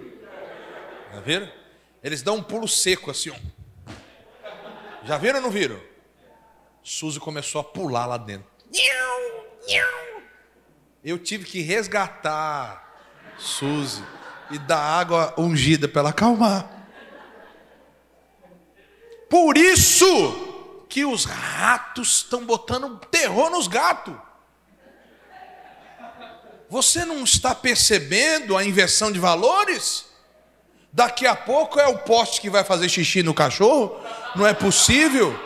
[1.14, 1.50] Já viram?
[2.02, 3.36] Eles dão um pulo seco assim, ó.
[5.04, 5.80] Já viram ou não viram?
[6.82, 8.50] Suzy começou a pular lá dentro.
[11.02, 12.86] Eu tive que resgatar
[13.38, 14.04] Suzy
[14.50, 16.68] e dar água ungida para ela acalmar.
[19.28, 24.14] Por isso que os ratos estão botando terror nos gatos.
[26.68, 30.04] Você não está percebendo a inversão de valores?
[30.92, 34.00] Daqui a pouco é o poste que vai fazer xixi no cachorro?
[34.34, 35.38] Não é possível?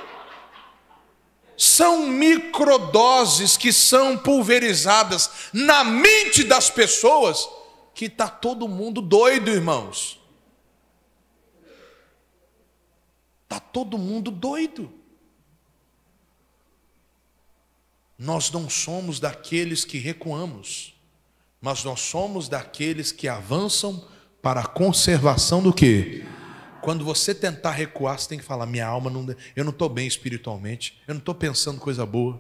[1.57, 7.49] São microdoses que são pulverizadas na mente das pessoas,
[7.95, 10.21] que está todo mundo doido, irmãos.
[13.45, 14.93] Está todo mundo doido.
[18.19, 20.95] Nós não somos daqueles que recuamos
[21.65, 24.07] mas nós somos daqueles que avançam
[24.43, 26.23] para a conservação do que?
[26.83, 30.07] Quando você tentar recuar, você tem que falar: minha alma, não, eu não estou bem
[30.07, 32.39] espiritualmente, eu não estou pensando coisa boa.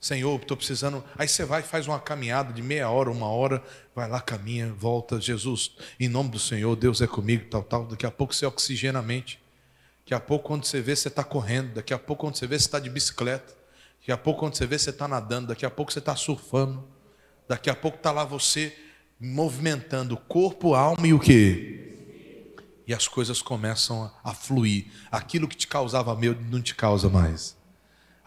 [0.00, 1.02] Senhor, estou precisando.
[1.16, 3.62] Aí você vai, faz uma caminhada de meia hora, uma hora,
[3.94, 5.20] vai lá, caminha, volta.
[5.20, 7.86] Jesus, em nome do Senhor, Deus é comigo, tal, tal.
[7.86, 9.40] Daqui a pouco você oxigena a mente.
[10.04, 11.74] Daqui a pouco, quando você vê, você está correndo.
[11.74, 13.52] Daqui a pouco, quando você vê, você está de bicicleta.
[13.98, 15.48] Daqui a pouco, quando você vê, você está nadando.
[15.48, 16.88] Daqui a pouco, você está surfando.
[17.48, 18.74] Daqui a pouco está lá você
[19.20, 22.54] movimentando corpo, a alma e o que?
[22.86, 24.86] E as coisas começam a fluir.
[25.10, 27.57] Aquilo que te causava medo não te causa mais.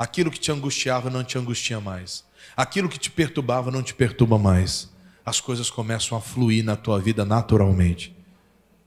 [0.02, 2.26] Aquilo que te angustiava não te angustia mais.
[2.58, 4.90] Aquilo que te perturbava não te perturba mais.
[5.24, 8.12] As coisas começam a fluir na tua vida naturalmente.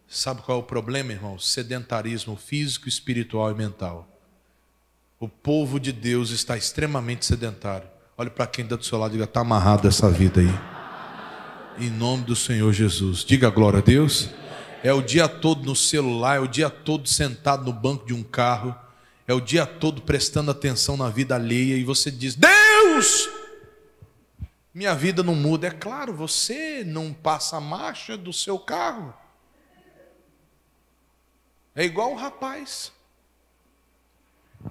[0.08, 1.38] Sabe qual é o problema, irmão?
[1.38, 4.08] Sedentarismo físico, espiritual e mental.
[5.20, 7.86] O povo de Deus está extremamente sedentário.
[8.18, 11.86] Olhe para quem está do seu lado e diga: está amarrado essa vida aí.
[11.86, 13.24] Em nome do Senhor Jesus.
[13.24, 14.30] Diga glória a Deus.
[14.82, 18.24] É o dia todo no celular, é o dia todo sentado no banco de um
[18.24, 18.74] carro,
[19.26, 23.28] é o dia todo prestando atenção na vida alheia e você diz: Deus,
[24.72, 25.68] minha vida não muda.
[25.68, 29.14] É claro, você não passa a marcha do seu carro.
[31.74, 32.92] É igual o rapaz.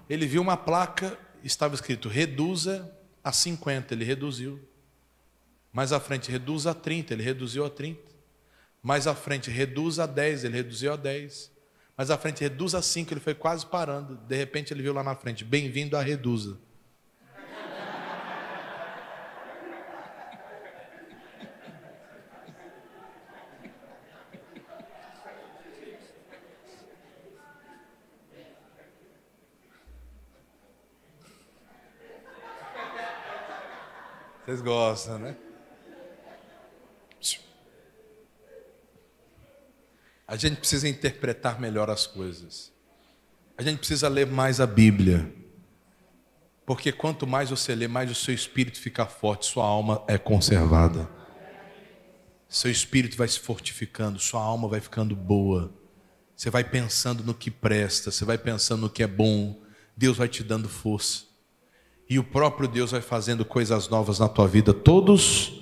[0.09, 2.91] Ele viu uma placa, estava escrito reduza
[3.23, 4.59] a 50, ele reduziu.
[5.71, 7.99] Mais à frente, reduza a 30, ele reduziu a 30.
[8.81, 11.52] Mais à frente, reduz a 10, ele reduziu a 10.
[11.95, 14.15] Mais à frente, reduz a 5, ele foi quase parando.
[14.15, 16.57] De repente, ele viu lá na frente, bem-vindo a Reduza.
[34.45, 35.37] Vocês gostam, né?
[40.33, 42.73] A gente precisa interpretar melhor as coisas.
[43.55, 45.31] A gente precisa ler mais a Bíblia.
[46.65, 51.07] Porque quanto mais você lê, mais o seu espírito fica forte, sua alma é conservada.
[52.49, 55.71] Seu espírito vai se fortificando, sua alma vai ficando boa.
[56.35, 59.61] Você vai pensando no que presta, você vai pensando no que é bom.
[59.95, 61.25] Deus vai te dando força.
[62.09, 65.53] E o próprio Deus vai fazendo coisas novas na tua vida todos.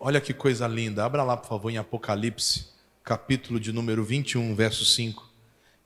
[0.00, 1.04] Olha que coisa linda.
[1.04, 2.74] Abra lá, por favor, em Apocalipse
[3.06, 5.30] capítulo de número 21, verso 5.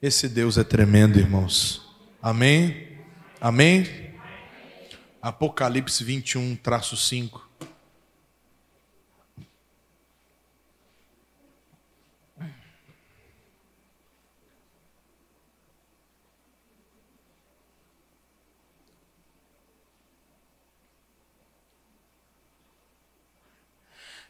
[0.01, 1.87] Esse Deus é tremendo, irmãos.
[2.23, 2.97] Amém?
[3.39, 3.87] Amém?
[5.21, 7.47] Apocalipse 21, traço 5.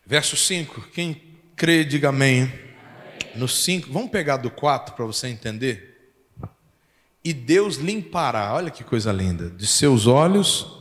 [0.05, 0.89] Verso 5.
[0.93, 1.23] Quem
[1.55, 2.70] crê, diga amém
[3.35, 6.15] no 5, vamos pegar do 4 para você entender?
[7.23, 10.79] E Deus limpará, olha que coisa linda, de seus olhos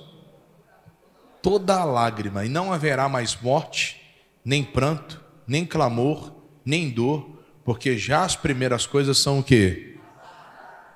[1.41, 4.01] toda a lágrima, e não haverá mais morte,
[4.43, 6.33] nem pranto, nem clamor,
[6.65, 9.97] nem dor, porque já as primeiras coisas são o quê?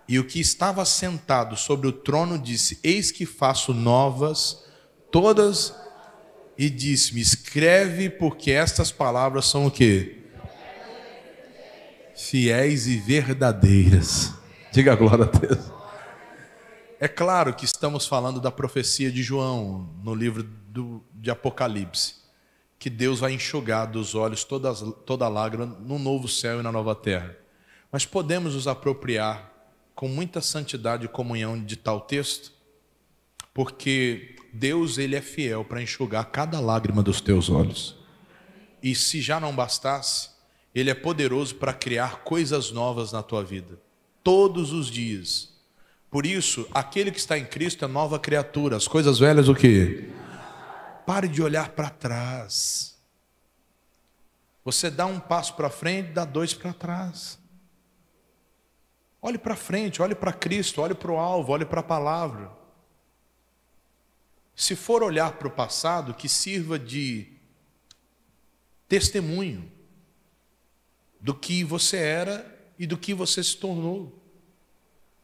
[0.08, 4.64] E o que estava sentado sobre o trono disse: Eis que faço novas
[5.12, 5.74] todas,
[6.58, 10.23] e disse-me: Escreve, porque estas palavras são o quê?
[12.16, 14.34] Fiéis e verdadeiras.
[14.72, 15.72] Diga a glória a Deus.
[17.00, 22.16] É claro que estamos falando da profecia de João no livro do, de Apocalipse,
[22.80, 26.96] que Deus vai enxugar dos olhos toda, toda lágrima no novo céu e na nova
[26.96, 27.38] terra.
[27.92, 29.52] Mas podemos nos apropriar
[29.94, 32.52] com muita santidade e comunhão de tal texto,
[33.54, 37.96] porque Deus ele é fiel para enxugar cada lágrima dos teus olhos.
[38.82, 40.30] E se já não bastasse,
[40.74, 43.80] ele é poderoso para criar coisas novas na tua vida,
[44.24, 45.54] todos os dias.
[46.10, 48.78] Por isso, aquele que está em Cristo é nova criatura.
[48.78, 50.10] As coisas velhas o quê?
[51.06, 52.96] Pare de olhar para trás.
[54.64, 57.40] Você dá um passo para frente, dá dois para trás.
[59.22, 62.52] Olhe para frente, olhe para Cristo, olhe para o alvo, olhe para a palavra.
[64.56, 67.28] Se for olhar para o passado, que sirva de
[68.88, 69.72] testemunho
[71.24, 74.22] do que você era e do que você se tornou.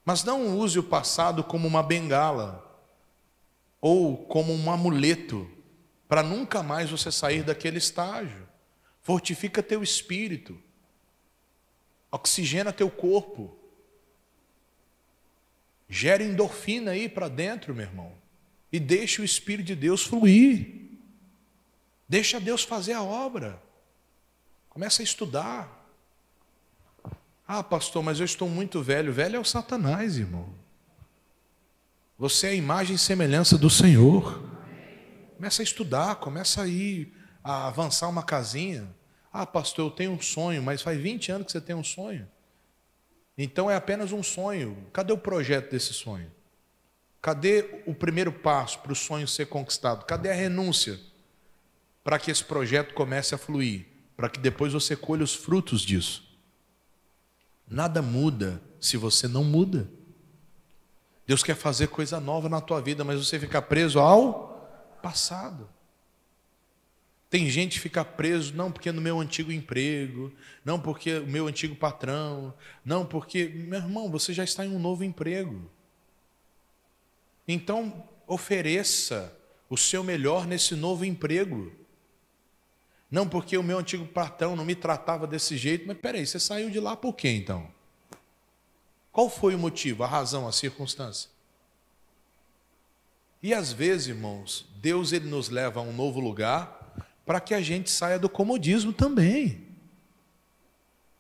[0.06, 2.66] Mas não use o passado como uma bengala
[3.82, 5.48] ou como um amuleto
[6.08, 8.48] para nunca mais você sair daquele estágio.
[9.02, 10.58] Fortifica teu espírito,
[12.10, 13.58] oxigena teu corpo,
[15.90, 18.14] gera endorfina aí para dentro, meu irmão,
[18.72, 20.76] e deixa o Espírito de Deus fluir.
[22.08, 23.62] Deixa Deus fazer a obra.
[24.70, 25.79] Começa a estudar.
[27.52, 29.12] Ah, pastor, mas eu estou muito velho.
[29.12, 30.54] Velho é o Satanás, irmão.
[32.16, 34.40] Você é a imagem e semelhança do Senhor.
[35.36, 37.12] Começa a estudar, começa a ir
[37.44, 38.88] a avançar uma casinha.
[39.34, 42.28] Ah, pastor, eu tenho um sonho, mas faz 20 anos que você tem um sonho.
[43.36, 44.86] Então é apenas um sonho.
[44.94, 46.32] Cadê o projeto desse sonho?
[47.20, 50.06] Cadê o primeiro passo para o sonho ser conquistado?
[50.06, 51.00] Cadê a renúncia
[52.04, 53.88] para que esse projeto comece a fluir?
[54.16, 56.29] Para que depois você colha os frutos disso.
[57.70, 59.90] Nada muda se você não muda.
[61.28, 65.70] Deus quer fazer coisa nova na tua vida, mas você fica preso ao passado.
[67.30, 70.34] Tem gente que fica preso, não porque no meu antigo emprego,
[70.66, 72.52] não porque o meu antigo patrão,
[72.84, 75.70] não porque, meu irmão, você já está em um novo emprego.
[77.48, 79.32] Então, ofereça
[79.70, 81.72] o seu melhor nesse novo emprego.
[83.10, 86.70] Não porque o meu antigo patrão não me tratava desse jeito, mas peraí, você saiu
[86.70, 87.68] de lá por quê então?
[89.12, 91.30] Qual foi o motivo, a razão, a circunstância?
[93.42, 96.78] E às vezes, irmãos, Deus ele nos leva a um novo lugar
[97.26, 99.68] para que a gente saia do comodismo também.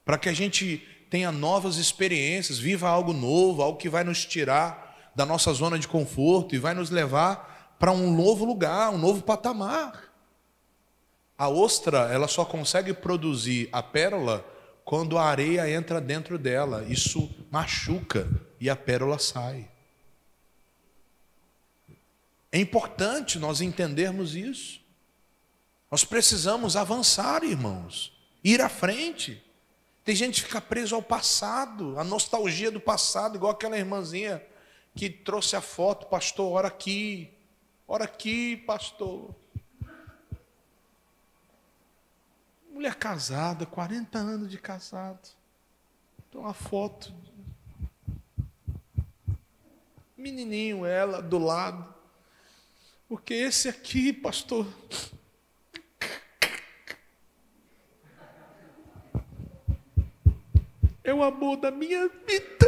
[0.04, 5.12] Para que a gente tenha novas experiências, viva algo novo, algo que vai nos tirar
[5.16, 9.24] da nossa zona de conforto e vai nos levar para um novo lugar, um novo
[9.24, 10.09] patamar.
[11.40, 14.46] A ostra, ela só consegue produzir a pérola
[14.84, 16.84] quando a areia entra dentro dela.
[16.84, 18.28] Isso machuca
[18.60, 19.72] e a pérola sai.
[22.52, 24.82] É importante nós entendermos isso.
[25.90, 28.12] Nós precisamos avançar, irmãos,
[28.44, 29.42] ir à frente.
[30.04, 34.44] Tem gente que fica preso ao passado, a nostalgia do passado, igual aquela irmãzinha
[34.94, 37.30] que trouxe a foto, pastor, ora aqui,
[37.88, 39.34] ora aqui, pastor.
[42.80, 45.27] Mulher casada, 40 anos de casado.
[46.17, 47.13] Então a foto.
[50.15, 51.93] Menininho, ela do lado.
[53.05, 54.65] Porque esse aqui, pastor.
[61.03, 62.65] É o amor da minha vida.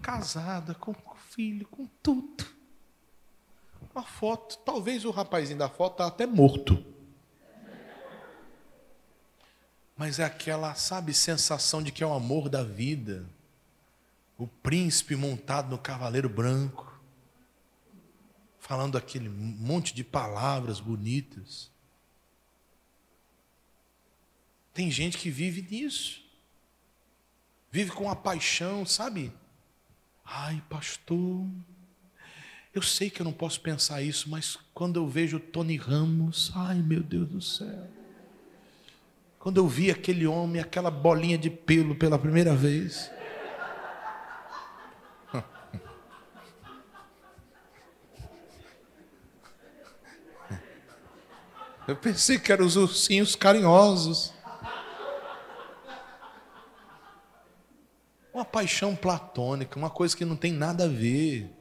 [0.00, 2.55] Casada, com filho, com tudo
[3.96, 4.58] uma foto.
[4.58, 6.84] Talvez o rapazinho da foto está até morto.
[9.96, 13.26] Mas é aquela, sabe, sensação de que é o amor da vida.
[14.36, 17.00] O príncipe montado no cavaleiro branco.
[18.58, 21.70] Falando aquele monte de palavras bonitas.
[24.74, 26.22] Tem gente que vive nisso.
[27.70, 29.32] Vive com a paixão, sabe?
[30.22, 31.46] Ai, pastor,
[32.76, 36.74] eu sei que eu não posso pensar isso, mas quando eu vejo Tony Ramos, ai
[36.74, 37.88] meu Deus do céu.
[39.38, 43.10] Quando eu vi aquele homem, aquela bolinha de pelo pela primeira vez.
[51.88, 54.34] Eu pensei que eram os ursinhos carinhosos.
[58.34, 61.55] Uma paixão platônica, uma coisa que não tem nada a ver.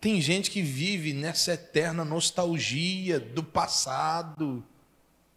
[0.00, 4.64] Tem gente que vive nessa eterna nostalgia do passado,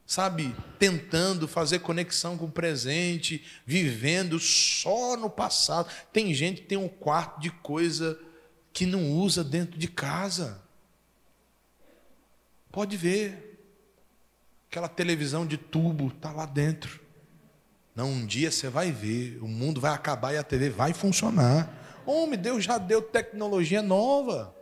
[0.05, 0.55] sabe?
[0.77, 5.89] Tentando fazer conexão com o presente, vivendo só no passado.
[6.13, 8.19] Tem gente que tem um quarto de coisa
[8.71, 10.61] que não usa dentro de casa.
[12.71, 13.47] Pode ver.
[14.69, 17.01] Aquela televisão de tubo está lá dentro.
[17.95, 21.80] Não, um dia você vai ver, o mundo vai acabar e a TV vai funcionar.
[22.05, 24.55] Homem, Deus já deu tecnologia nova.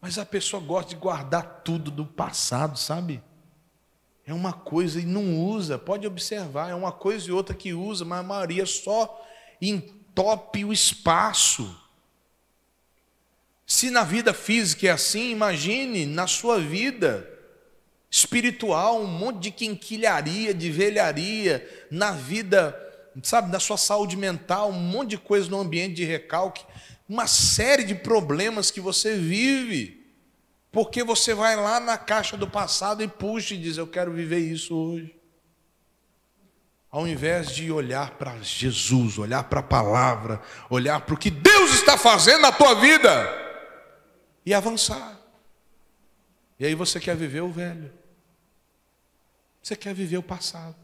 [0.00, 3.22] Mas a pessoa gosta de guardar tudo do passado, sabe?
[4.26, 8.04] É uma coisa e não usa, pode observar, é uma coisa e outra que usa,
[8.04, 9.22] mas a maioria só
[9.60, 11.78] entope o espaço.
[13.66, 17.28] Se na vida física é assim, imagine na sua vida
[18.10, 22.78] espiritual um monte de quinquilharia, de velharia, na vida
[23.22, 26.64] sabe, da sua saúde mental, um monte de coisa no ambiente de recalque,
[27.08, 30.04] uma série de problemas que você vive,
[30.72, 34.38] porque você vai lá na caixa do passado e puxa e diz: Eu quero viver
[34.38, 35.14] isso hoje.
[36.90, 40.40] Ao invés de olhar para Jesus, olhar para a palavra,
[40.70, 43.10] olhar para o que Deus está fazendo na tua vida
[44.46, 45.20] e avançar.
[46.58, 47.92] E aí você quer viver o velho,
[49.60, 50.83] você quer viver o passado.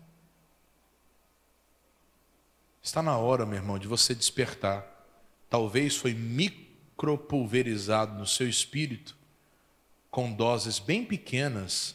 [2.83, 4.87] Está na hora, meu irmão, de você despertar.
[5.49, 9.17] Talvez foi micropulverizado no seu espírito
[10.11, 11.95] com doses bem pequenas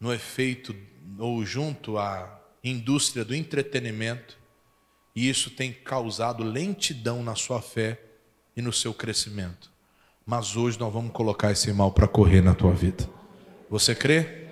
[0.00, 0.74] no efeito
[1.18, 4.36] ou junto à indústria do entretenimento,
[5.14, 8.00] e isso tem causado lentidão na sua fé
[8.56, 9.70] e no seu crescimento.
[10.26, 13.08] Mas hoje nós vamos colocar esse mal para correr na tua vida.
[13.70, 14.48] Você crê?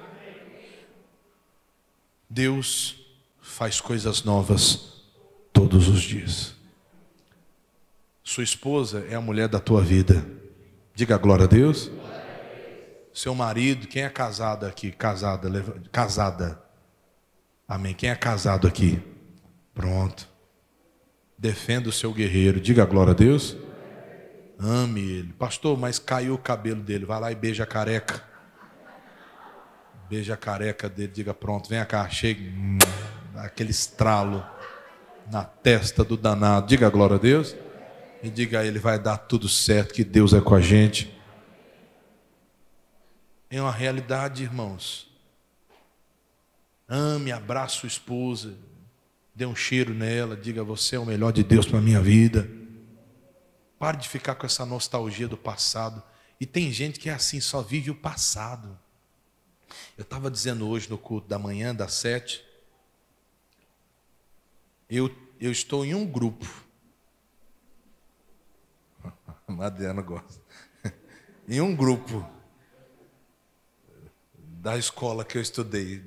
[2.31, 2.97] Deus
[3.41, 4.94] faz coisas novas
[5.55, 6.55] todos os dias.
[8.23, 10.27] Sua esposa é a mulher da tua vida.
[10.95, 11.91] Diga glória a Deus.
[13.13, 14.91] Seu marido, quem é casado aqui?
[14.91, 15.49] Casada,
[15.93, 16.61] casada.
[17.69, 17.95] Amém.
[17.95, 19.01] Quem é casado aqui?
[19.73, 20.29] Pronto.
[21.39, 22.61] Defenda o seu guerreiro.
[22.61, 23.57] Diga glória a Deus.
[24.59, 25.33] Ame ele.
[25.35, 27.05] Pastor, mas caiu o cabelo dele.
[27.05, 28.23] Vai lá e beija a careca.
[30.09, 31.13] Beija a careca dele.
[31.13, 32.09] Diga pronto, vem cá.
[32.25, 32.79] Hum,
[33.37, 34.45] aquele estralo
[35.31, 36.67] na testa do danado.
[36.67, 37.55] Diga glória a Deus.
[38.23, 41.15] E diga a ele: vai dar tudo certo, que Deus é com a gente.
[43.51, 45.11] É uma realidade, irmãos.
[46.89, 48.55] Ame, abrace sua esposa,
[49.35, 52.49] dê um cheiro nela, diga: Você é o melhor de Deus para a minha vida.
[53.79, 56.03] Pare de ficar com essa nostalgia do passado.
[56.41, 58.79] E tem gente que é assim, só vive o passado.
[59.97, 62.45] Eu estava dizendo hoje no culto da manhã, das sete,
[64.89, 66.47] eu, eu estou em um grupo.
[69.47, 70.41] A Mariana gosta.
[71.49, 72.25] em um grupo
[74.37, 76.03] da escola que eu estudei,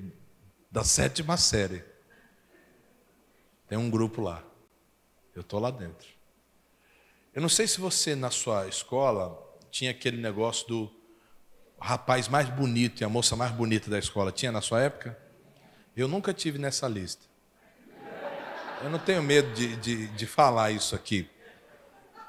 [0.70, 1.84] da sétima série.
[3.68, 4.42] Tem um grupo lá.
[5.34, 6.08] Eu estou lá dentro.
[7.32, 9.38] Eu não sei se você, na sua escola,
[9.70, 10.98] tinha aquele negócio do
[11.80, 14.32] rapaz mais bonito e a moça mais bonita da escola.
[14.32, 15.16] Tinha na sua época?
[15.96, 17.27] Eu nunca tive nessa lista.
[18.82, 21.28] Eu não tenho medo de, de, de falar isso aqui.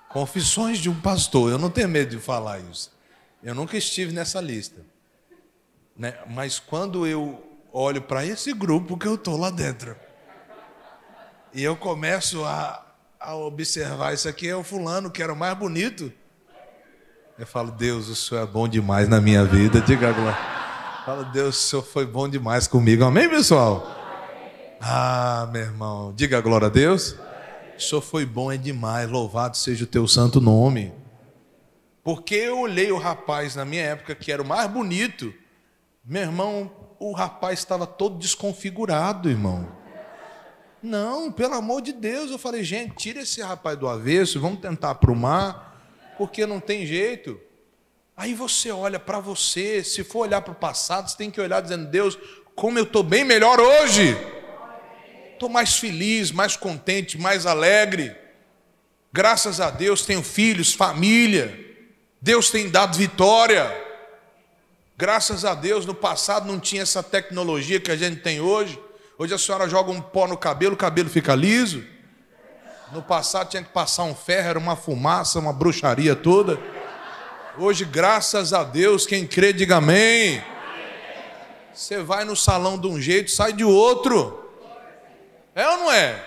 [0.09, 2.91] Confissões de um pastor, eu não tenho medo de falar isso.
[3.43, 4.81] Eu nunca estive nessa lista.
[5.95, 6.17] Né?
[6.27, 9.95] Mas quando eu olho para esse grupo que eu estou lá dentro,
[11.53, 12.83] e eu começo a,
[13.19, 16.11] a observar isso aqui, é o fulano que era o mais bonito.
[17.37, 19.79] Eu falo, Deus, o Senhor é bom demais na minha vida.
[19.81, 20.37] Diga agora.
[21.05, 23.03] Fala, Deus, o Senhor foi bom demais comigo.
[23.03, 23.98] Amém, pessoal?
[24.81, 26.13] Ah, meu irmão.
[26.15, 27.15] Diga a glória a Deus.
[27.77, 29.09] O Senhor foi bom é demais.
[29.09, 30.93] Louvado seja o teu santo nome.
[32.03, 35.33] Porque eu olhei o rapaz na minha época que era o mais bonito.
[36.03, 39.67] Meu irmão, o rapaz estava todo desconfigurado, irmão.
[40.81, 44.91] Não, pelo amor de Deus, eu falei, gente, tira esse rapaz do avesso, vamos tentar
[44.91, 45.77] aprumar,
[46.17, 47.37] porque não tem jeito.
[48.15, 51.61] Aí você olha para você, se for olhar para o passado, você tem que olhar
[51.61, 52.17] dizendo, Deus,
[52.55, 54.17] como eu estou bem melhor hoje.
[55.39, 58.13] Estou mais feliz, mais contente, mais alegre.
[59.13, 61.57] Graças a Deus tenho filhos, família.
[62.21, 63.73] Deus tem dado vitória.
[64.97, 68.77] Graças a Deus, no passado não tinha essa tecnologia que a gente tem hoje.
[69.17, 71.85] Hoje a senhora joga um pó no cabelo, o cabelo fica liso.
[72.91, 76.59] No passado tinha que passar um ferro, era uma fumaça, uma bruxaria toda.
[77.57, 80.43] Hoje, graças a Deus, quem crê, diga amém.
[81.73, 84.48] Você vai no salão de um jeito, sai de outro.
[85.55, 86.25] É ou não é?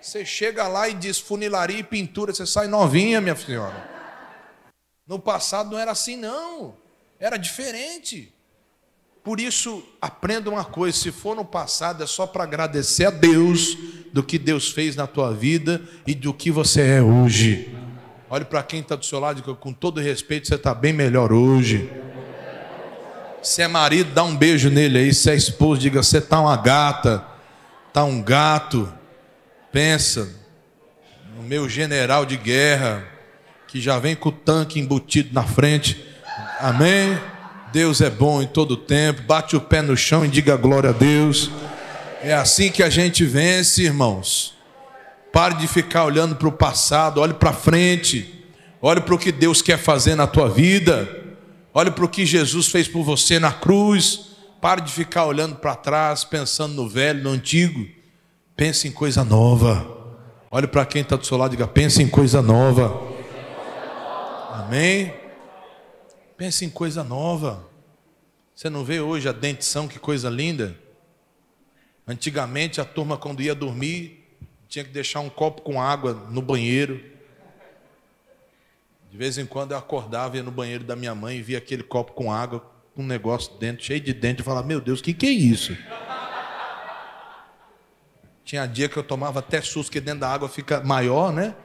[0.00, 3.88] Você chega lá e diz funilaria e pintura, você sai novinha, minha senhora.
[5.06, 6.74] No passado não era assim, não.
[7.18, 8.32] Era diferente.
[9.22, 13.76] Por isso, aprenda uma coisa: se for no passado, é só para agradecer a Deus
[14.12, 17.74] do que Deus fez na tua vida e do que você é hoje.
[18.30, 21.32] Olhe para quem está do seu lado, e com todo respeito, você está bem melhor
[21.32, 21.90] hoje.
[23.42, 25.12] Se é marido, dá um beijo nele aí.
[25.12, 27.26] Se é esposo, diga: você está uma gata,
[27.90, 28.90] está um gato.
[29.70, 30.28] Pensa
[31.36, 33.04] no meu general de guerra,
[33.68, 36.10] que já vem com o tanque embutido na frente
[36.60, 37.18] Amém?
[37.72, 39.22] Deus é bom em todo tempo.
[39.22, 41.50] Bate o pé no chão e diga glória a Deus.
[42.22, 44.54] É assim que a gente vence, irmãos.
[45.32, 48.44] Pare de ficar olhando para o passado, olhe para frente.
[48.82, 51.08] Olhe para o que Deus quer fazer na tua vida.
[51.72, 54.29] Olhe para o que Jesus fez por você na cruz.
[54.60, 57.86] Pare de ficar olhando para trás, pensando no velho, no antigo.
[58.54, 59.98] Pense em coisa nova.
[60.50, 63.00] Olhe para quem está do seu lado e diga: pense em coisa nova.
[64.52, 65.14] Amém?
[66.36, 67.66] Pense em coisa nova.
[68.54, 70.76] Você não vê hoje a dentição, que coisa linda?
[72.06, 74.28] Antigamente a turma, quando ia dormir,
[74.68, 77.02] tinha que deixar um copo com água no banheiro.
[79.10, 81.82] De vez em quando eu acordava, ia no banheiro da minha mãe e via aquele
[81.82, 82.69] copo com água,
[83.00, 84.40] com um negócio dentro, cheio de dente.
[84.40, 85.76] Eu falava, meu Deus, o que, que é isso?
[88.44, 91.56] Tinha dia que eu tomava até susto, que dentro da água fica maior, né?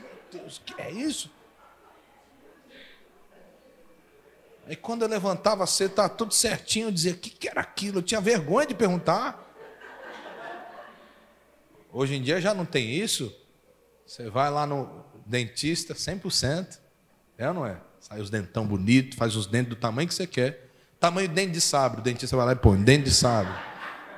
[0.00, 1.30] Meu Deus, que é isso?
[4.66, 7.98] Aí quando eu levantava cedo, estava tudo certinho, eu dizia, o que, que era aquilo?
[7.98, 9.42] Eu tinha vergonha de perguntar.
[11.92, 13.32] Hoje em dia já não tem isso.
[14.06, 16.80] Você vai lá no dentista, 100%.
[17.36, 17.78] É ou não é?
[18.06, 20.68] Sai os dentão bonito, faz os dentes do tamanho que você quer.
[21.00, 23.50] Tamanho dente de sabre, o dentista vai lá e põe dente de sabre.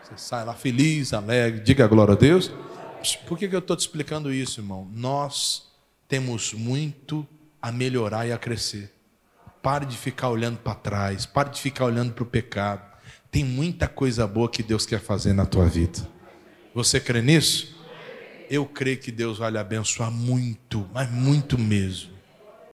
[0.02, 2.50] Você sai lá feliz, alegre, diga glória a Deus.
[3.28, 4.88] Por que, que eu estou te explicando isso, irmão?
[4.92, 5.68] Nós
[6.08, 7.24] temos muito
[7.62, 8.92] a melhorar e a crescer.
[9.62, 12.82] Pare de ficar olhando para trás, pare de ficar olhando para o pecado.
[13.30, 16.00] Tem muita coisa boa que Deus quer fazer na tua vida.
[16.74, 17.76] Você crê nisso?
[18.50, 22.15] Eu creio que Deus vai lhe abençoar muito, mas muito mesmo.